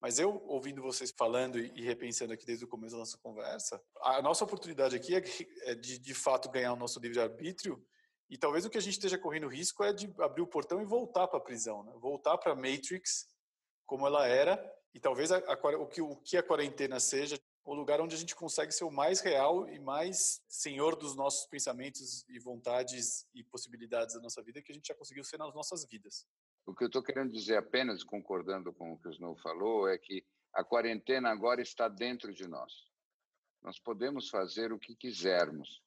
Mas 0.00 0.18
eu, 0.18 0.42
ouvindo 0.48 0.82
vocês 0.82 1.14
falando 1.16 1.60
e 1.60 1.84
repensando 1.84 2.32
aqui 2.32 2.44
desde 2.44 2.64
o 2.64 2.68
começo 2.68 2.94
da 2.94 2.98
nossa 2.98 3.16
conversa, 3.18 3.80
a 4.02 4.20
nossa 4.20 4.42
oportunidade 4.42 4.96
aqui 4.96 5.14
é, 5.14 5.22
é 5.70 5.74
de, 5.76 6.00
de 6.00 6.14
fato, 6.14 6.50
ganhar 6.50 6.72
o 6.72 6.76
nosso 6.76 6.98
livre-arbítrio 6.98 7.80
e 8.28 8.36
talvez 8.36 8.64
o 8.64 8.70
que 8.70 8.78
a 8.78 8.82
gente 8.82 8.94
esteja 8.94 9.16
correndo 9.16 9.46
risco 9.46 9.84
é 9.84 9.92
de 9.92 10.12
abrir 10.18 10.42
o 10.42 10.48
portão 10.48 10.82
e 10.82 10.84
voltar 10.84 11.28
para 11.28 11.38
a 11.38 11.42
prisão, 11.42 11.84
né? 11.84 11.92
voltar 12.00 12.36
para 12.38 12.50
a 12.50 12.56
Matrix 12.56 13.28
como 13.86 14.04
ela 14.04 14.26
era, 14.26 14.60
e 14.92 14.98
talvez 14.98 15.30
a, 15.30 15.38
a, 15.38 15.76
o, 15.76 15.86
que, 15.86 16.02
o 16.02 16.16
que 16.16 16.36
a 16.36 16.42
quarentena 16.42 16.98
seja 16.98 17.38
o 17.66 17.74
lugar 17.74 18.00
onde 18.00 18.14
a 18.14 18.18
gente 18.18 18.34
consegue 18.34 18.70
ser 18.70 18.84
o 18.84 18.92
mais 18.92 19.20
real 19.20 19.68
e 19.68 19.80
mais 19.80 20.40
senhor 20.48 20.94
dos 20.94 21.16
nossos 21.16 21.48
pensamentos 21.48 22.24
e 22.28 22.38
vontades 22.38 23.26
e 23.34 23.42
possibilidades 23.42 24.14
da 24.14 24.20
nossa 24.20 24.40
vida 24.40 24.62
que 24.62 24.70
a 24.70 24.74
gente 24.74 24.86
já 24.86 24.94
conseguiu 24.94 25.24
ser 25.24 25.36
nas 25.36 25.52
nossas 25.52 25.84
vidas. 25.84 26.24
O 26.64 26.72
que 26.72 26.84
eu 26.84 26.86
estou 26.86 27.02
querendo 27.02 27.32
dizer, 27.32 27.56
apenas 27.56 28.04
concordando 28.04 28.72
com 28.72 28.92
o 28.92 28.98
que 28.98 29.08
o 29.08 29.10
Snow 29.10 29.36
falou, 29.38 29.88
é 29.88 29.98
que 29.98 30.24
a 30.54 30.62
quarentena 30.62 31.28
agora 31.28 31.60
está 31.60 31.88
dentro 31.88 32.32
de 32.32 32.46
nós. 32.46 32.72
Nós 33.60 33.80
podemos 33.80 34.30
fazer 34.30 34.72
o 34.72 34.78
que 34.78 34.94
quisermos, 34.94 35.82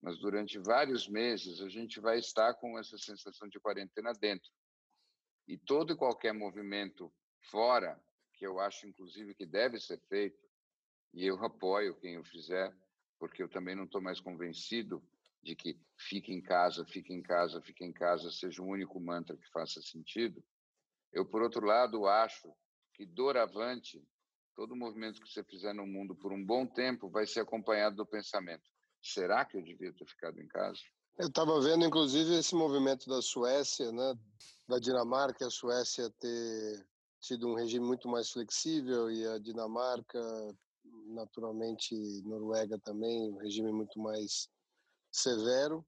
mas 0.00 0.18
durante 0.18 0.58
vários 0.58 1.06
meses 1.06 1.60
a 1.60 1.68
gente 1.68 2.00
vai 2.00 2.18
estar 2.18 2.54
com 2.54 2.78
essa 2.78 2.96
sensação 2.96 3.48
de 3.48 3.60
quarentena 3.60 4.14
dentro. 4.14 4.50
E 5.46 5.58
todo 5.58 5.92
e 5.92 5.96
qualquer 5.96 6.32
movimento 6.32 7.12
fora, 7.50 8.02
que 8.32 8.46
eu 8.46 8.58
acho 8.58 8.86
inclusive 8.86 9.34
que 9.34 9.44
deve 9.44 9.78
ser 9.78 10.00
feito, 10.08 10.47
e 11.12 11.26
eu 11.26 11.42
apoio 11.44 11.96
quem 11.96 12.18
o 12.18 12.24
fizer, 12.24 12.74
porque 13.18 13.42
eu 13.42 13.48
também 13.48 13.74
não 13.74 13.84
estou 13.84 14.00
mais 14.00 14.20
convencido 14.20 15.02
de 15.42 15.54
que 15.54 15.80
fique 15.96 16.32
em 16.32 16.40
casa, 16.40 16.84
fique 16.84 17.12
em 17.12 17.22
casa, 17.22 17.60
fique 17.62 17.84
em 17.84 17.92
casa 17.92 18.30
seja 18.30 18.62
o 18.62 18.66
único 18.66 19.00
mantra 19.00 19.36
que 19.36 19.48
faça 19.50 19.80
sentido. 19.80 20.42
Eu, 21.12 21.24
por 21.24 21.42
outro 21.42 21.64
lado, 21.64 22.06
acho 22.06 22.52
que 22.94 23.06
doravante, 23.06 24.04
todo 24.54 24.76
movimento 24.76 25.20
que 25.20 25.28
você 25.28 25.42
fizer 25.44 25.72
no 25.72 25.86
mundo 25.86 26.14
por 26.14 26.32
um 26.32 26.44
bom 26.44 26.66
tempo 26.66 27.08
vai 27.08 27.26
ser 27.26 27.40
acompanhado 27.40 27.96
do 27.96 28.06
pensamento: 28.06 28.68
será 29.00 29.44
que 29.44 29.56
eu 29.56 29.62
devia 29.62 29.92
ter 29.92 30.06
ficado 30.06 30.40
em 30.40 30.48
casa? 30.48 30.80
Eu 31.18 31.28
estava 31.28 31.60
vendo, 31.60 31.84
inclusive, 31.84 32.38
esse 32.38 32.54
movimento 32.54 33.08
da 33.08 33.20
Suécia, 33.20 33.90
né, 33.90 34.14
da 34.68 34.78
Dinamarca, 34.78 35.46
a 35.46 35.50
Suécia 35.50 36.08
ter 36.10 36.86
tido 37.20 37.48
um 37.48 37.54
regime 37.54 37.84
muito 37.84 38.08
mais 38.08 38.30
flexível 38.30 39.10
e 39.10 39.26
a 39.26 39.38
Dinamarca 39.38 40.20
naturalmente 41.06 41.94
Noruega 42.24 42.78
também, 42.78 43.32
um 43.32 43.38
regime 43.38 43.72
muito 43.72 43.98
mais 43.98 44.48
severo. 45.10 45.84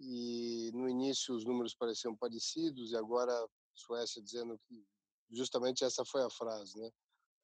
E 0.00 0.70
no 0.74 0.88
início 0.88 1.34
os 1.34 1.44
números 1.44 1.74
pareciam 1.74 2.16
parecidos 2.16 2.92
e 2.92 2.96
agora 2.96 3.32
Suécia 3.74 4.22
dizendo 4.22 4.58
que 4.66 4.86
justamente 5.30 5.84
essa 5.84 6.04
foi 6.04 6.22
a 6.22 6.30
frase, 6.30 6.78
né? 6.78 6.90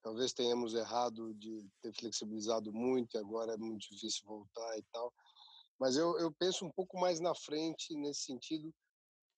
Talvez 0.02 0.32
tenhamos 0.32 0.74
errado 0.74 1.32
de 1.34 1.66
ter 1.80 1.92
flexibilizado 1.94 2.72
muito 2.72 3.14
e 3.14 3.18
agora 3.18 3.54
é 3.54 3.56
muito 3.56 3.88
difícil 3.90 4.26
voltar 4.26 4.78
e 4.78 4.82
tal. 4.92 5.12
Mas 5.78 5.96
eu, 5.96 6.18
eu 6.18 6.32
penso 6.32 6.64
um 6.64 6.70
pouco 6.70 6.98
mais 6.98 7.20
na 7.20 7.34
frente 7.34 7.96
nesse 7.96 8.24
sentido, 8.24 8.72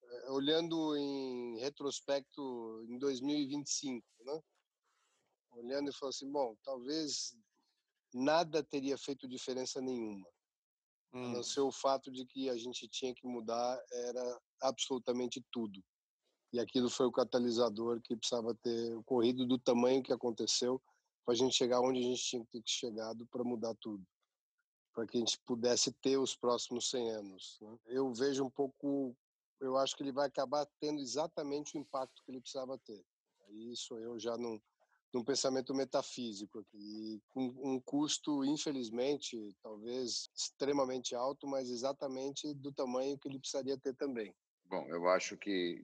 eh, 0.03 0.31
olhando 0.31 0.97
em 0.97 1.59
retrospecto 1.61 2.85
em 2.89 2.99
2025, 2.99 4.05
né? 4.25 4.43
Olhando 5.57 5.91
e 5.91 5.93
falando 5.93 6.15
assim, 6.15 6.31
bom, 6.31 6.55
talvez 6.63 7.35
nada 8.13 8.63
teria 8.63 8.97
feito 8.99 9.27
diferença 9.27 9.81
nenhuma. 9.81 10.29
Hum. 11.13 11.27
A 11.27 11.29
não 11.29 11.41
hum. 11.41 11.43
ser 11.43 11.61
o 11.61 11.73
fato 11.73 12.11
de 12.11 12.27
que 12.27 12.51
a 12.51 12.57
gente 12.57 12.87
tinha 12.89 13.15
que 13.15 13.27
mudar 13.27 13.83
era 13.91 14.41
absolutamente 14.61 15.45
tudo. 15.51 15.83
E 16.53 16.61
aquilo 16.61 16.89
foi 16.89 17.07
o 17.07 17.13
catalisador 17.13 18.01
que 18.03 18.17
precisava 18.17 18.55
ter 18.55 18.95
ocorrido 18.95 19.47
do 19.47 19.59
tamanho 19.59 20.03
que 20.03 20.13
aconteceu 20.13 20.81
para 21.25 21.35
a 21.35 21.37
gente 21.37 21.57
chegar 21.57 21.81
onde 21.81 22.01
a 22.01 22.03
gente 22.03 22.23
tinha 22.23 22.45
que 22.45 22.53
ter 22.53 22.63
chegado 22.65 23.27
para 23.27 23.43
mudar 23.43 23.75
tudo. 23.81 24.05
Para 24.95 25.07
que 25.07 25.17
a 25.17 25.21
gente 25.21 25.39
pudesse 25.45 25.93
ter 26.01 26.17
os 26.17 26.37
próximos 26.37 26.89
100 26.91 27.11
anos. 27.11 27.59
Né? 27.61 27.79
Eu 27.87 28.13
vejo 28.15 28.45
um 28.45 28.51
pouco, 28.51 29.17
eu 29.61 29.77
acho 29.77 29.97
que 29.97 30.03
ele 30.03 30.13
vai 30.13 30.29
acabar 30.29 30.67
tendo 30.79 31.01
exatamente 31.01 31.77
o 31.77 31.81
impacto 31.81 32.23
que 32.25 32.31
ele 32.31 32.41
precisava 32.41 32.79
ter. 32.79 33.05
Isso 33.49 33.97
eu 33.99 34.19
já 34.19 34.37
não 34.37 34.61
num 35.17 35.25
pensamento 35.25 35.75
metafísico 35.75 36.59
aqui, 36.59 37.23
com 37.29 37.47
um 37.65 37.81
custo, 37.81 38.45
infelizmente, 38.45 39.57
talvez 39.63 40.29
extremamente 40.37 41.15
alto, 41.15 41.47
mas 41.47 41.71
exatamente 41.71 42.53
do 42.53 42.71
tamanho 42.71 43.19
que 43.19 43.27
ele 43.27 43.39
precisaria 43.39 43.79
ter 43.79 43.95
também. 43.95 44.35
Bom, 44.67 44.87
eu 44.89 45.09
acho 45.09 45.35
que, 45.39 45.83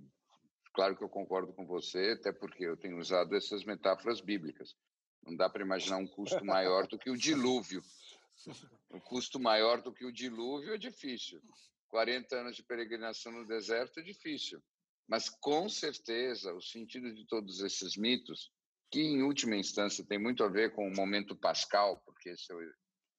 claro 0.74 0.94
que 0.94 1.02
eu 1.02 1.08
concordo 1.08 1.50
com 1.54 1.66
você, 1.66 2.14
até 2.18 2.30
porque 2.30 2.64
eu 2.64 2.76
tenho 2.76 2.98
usado 2.98 3.34
essas 3.34 3.64
metáforas 3.64 4.20
bíblicas. 4.20 4.76
Não 5.24 5.34
dá 5.34 5.48
para 5.48 5.64
imaginar 5.64 5.96
um 5.96 6.06
custo 6.06 6.44
maior 6.44 6.86
do 6.86 6.98
que 6.98 7.08
o 7.08 7.16
dilúvio. 7.16 7.82
Um 8.90 9.00
custo 9.00 9.40
maior 9.40 9.80
do 9.80 9.94
que 9.94 10.04
o 10.04 10.12
dilúvio 10.12 10.74
é 10.74 10.78
difícil. 10.78 11.40
40 11.88 12.36
anos 12.36 12.56
de 12.56 12.62
peregrinação 12.62 13.32
no 13.32 13.46
deserto 13.46 14.00
é 14.00 14.02
difícil. 14.02 14.62
Mas, 15.08 15.30
com 15.30 15.70
certeza, 15.70 16.52
o 16.52 16.60
sentido 16.60 17.14
de 17.14 17.24
todos 17.26 17.60
esses 17.60 17.96
mitos 17.96 18.50
que 18.92 19.00
em 19.00 19.22
última 19.22 19.57
instância 19.57 20.05
tem 20.05 20.18
muito 20.18 20.44
a 20.44 20.48
ver 20.48 20.74
com 20.74 20.87
o 20.87 20.94
momento 20.94 21.35
pascal, 21.35 21.98
porque 22.05 22.28
esse 22.28 22.52
eu 22.52 22.59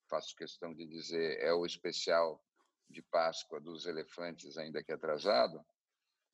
faço 0.08 0.36
questão 0.36 0.72
de 0.72 0.86
dizer 0.86 1.40
é 1.40 1.52
o 1.52 1.66
especial 1.66 2.40
de 2.88 3.02
Páscoa 3.02 3.60
dos 3.60 3.88
elefantes, 3.88 4.56
ainda 4.56 4.84
que 4.84 4.92
atrasado, 4.92 5.60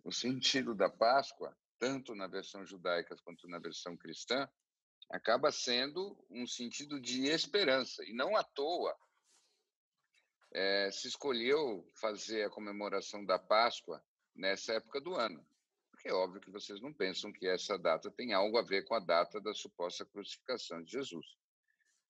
o 0.04 0.12
sentido 0.12 0.76
da 0.76 0.90
Páscoa, 0.90 1.58
tanto 1.80 2.14
na 2.14 2.28
versão 2.28 2.66
judaica 2.66 3.16
quanto 3.24 3.48
na 3.48 3.60
versão 3.60 3.96
cristã, 3.96 4.46
acaba 5.10 5.54
sendo 5.54 6.22
um 6.30 6.46
sentido 6.46 7.00
de 7.00 7.28
esperança. 7.28 8.04
E 8.04 8.12
não 8.12 8.36
à 8.36 8.44
toa 8.44 8.94
é, 10.52 10.92
se 10.92 11.08
escolheu 11.08 11.90
fazer 11.96 12.44
a 12.44 12.50
comemoração 12.50 13.24
da 13.24 13.40
Páscoa 13.40 14.04
nessa 14.36 14.74
época 14.74 15.00
do 15.00 15.16
ano. 15.16 15.48
Porque 16.00 16.08
é 16.08 16.14
óbvio 16.14 16.40
que 16.40 16.50
vocês 16.50 16.80
não 16.80 16.94
pensam 16.94 17.30
que 17.30 17.46
essa 17.46 17.78
data 17.78 18.10
tem 18.10 18.32
algo 18.32 18.58
a 18.58 18.62
ver 18.62 18.86
com 18.86 18.96
a 18.96 19.02
data 19.02 19.42
da 19.42 19.54
suposta 19.54 20.06
crucificação 20.06 20.82
de 20.82 20.94
Jesus. 20.94 21.26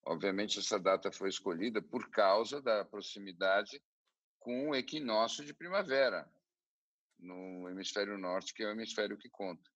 Obviamente, 0.05 0.59
essa 0.59 0.79
data 0.79 1.11
foi 1.11 1.29
escolhida 1.29 1.81
por 1.81 2.07
causa 2.11 2.61
da 2.61 2.85
proximidade 2.85 3.81
com 4.37 4.69
o 4.69 4.75
equinócio 4.75 5.43
de 5.43 5.55
primavera, 5.55 6.31
no 7.17 7.67
hemisfério 7.67 8.15
norte, 8.15 8.53
que 8.53 8.61
é 8.61 8.67
o 8.67 8.71
hemisfério 8.71 9.17
que 9.17 9.27
conta. 9.27 9.67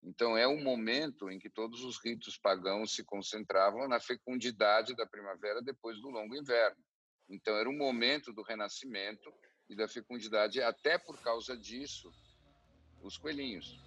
Então, 0.00 0.38
é 0.38 0.46
o 0.46 0.62
momento 0.62 1.28
em 1.28 1.36
que 1.36 1.50
todos 1.50 1.82
os 1.82 1.98
ritos 1.98 2.38
pagãos 2.38 2.94
se 2.94 3.02
concentravam 3.02 3.88
na 3.88 3.98
fecundidade 3.98 4.94
da 4.94 5.08
primavera 5.08 5.60
depois 5.60 6.00
do 6.00 6.08
longo 6.08 6.36
inverno. 6.36 6.80
Então, 7.28 7.56
era 7.56 7.68
o 7.68 7.76
momento 7.76 8.32
do 8.32 8.42
renascimento 8.42 9.28
e 9.68 9.74
da 9.74 9.88
fecundidade, 9.88 10.62
até 10.62 10.96
por 10.96 11.20
causa 11.20 11.56
disso, 11.56 12.12
os 13.06 13.16
coelhinhos. 13.16 13.78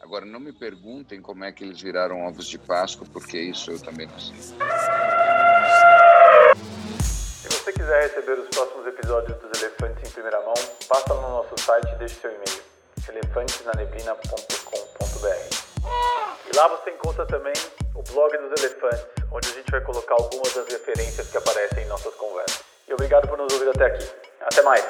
Agora, 0.00 0.24
não 0.24 0.40
me 0.40 0.52
perguntem 0.52 1.20
como 1.20 1.44
é 1.44 1.52
que 1.52 1.62
eles 1.62 1.78
viraram 1.80 2.26
ovos 2.26 2.46
de 2.46 2.58
Páscoa, 2.58 3.06
porque 3.12 3.38
isso 3.38 3.70
eu 3.70 3.78
também 3.78 4.06
não 4.06 4.18
sei. 4.18 4.34
Se 7.02 7.48
você 7.48 7.72
quiser 7.72 8.02
receber 8.02 8.38
os 8.38 8.48
próximos 8.48 8.86
episódios 8.86 9.36
dos 9.38 9.60
Elefantes 9.60 10.08
em 10.08 10.12
primeira 10.12 10.40
mão, 10.40 10.54
passa 10.88 11.14
no 11.14 11.20
nosso 11.20 11.54
site 11.60 11.92
e 11.92 11.96
deixe 11.96 12.14
seu 12.14 12.30
e-mail, 12.30 12.62
elefantesnaneblina.com.br. 13.08 15.60
E 16.50 16.56
lá 16.56 16.68
você 16.68 16.90
encontra 16.90 17.26
também 17.26 17.52
o 17.94 18.02
blog 18.02 18.38
dos 18.38 18.62
elefantes, 18.62 19.04
onde 19.30 19.48
a 19.48 19.52
gente 19.52 19.70
vai 19.70 19.82
colocar 19.82 20.14
algumas 20.14 20.54
das 20.54 20.66
referências 20.68 21.28
que 21.28 21.36
aparecem 21.36 21.84
em 21.84 21.88
nossas 21.88 22.14
conversas. 22.14 22.62
E 22.88 22.94
obrigado 22.94 23.28
por 23.28 23.36
nos 23.36 23.52
ouvir 23.52 23.68
até 23.68 23.84
aqui. 23.86 24.08
Até 24.40 24.62
mais! 24.62 24.86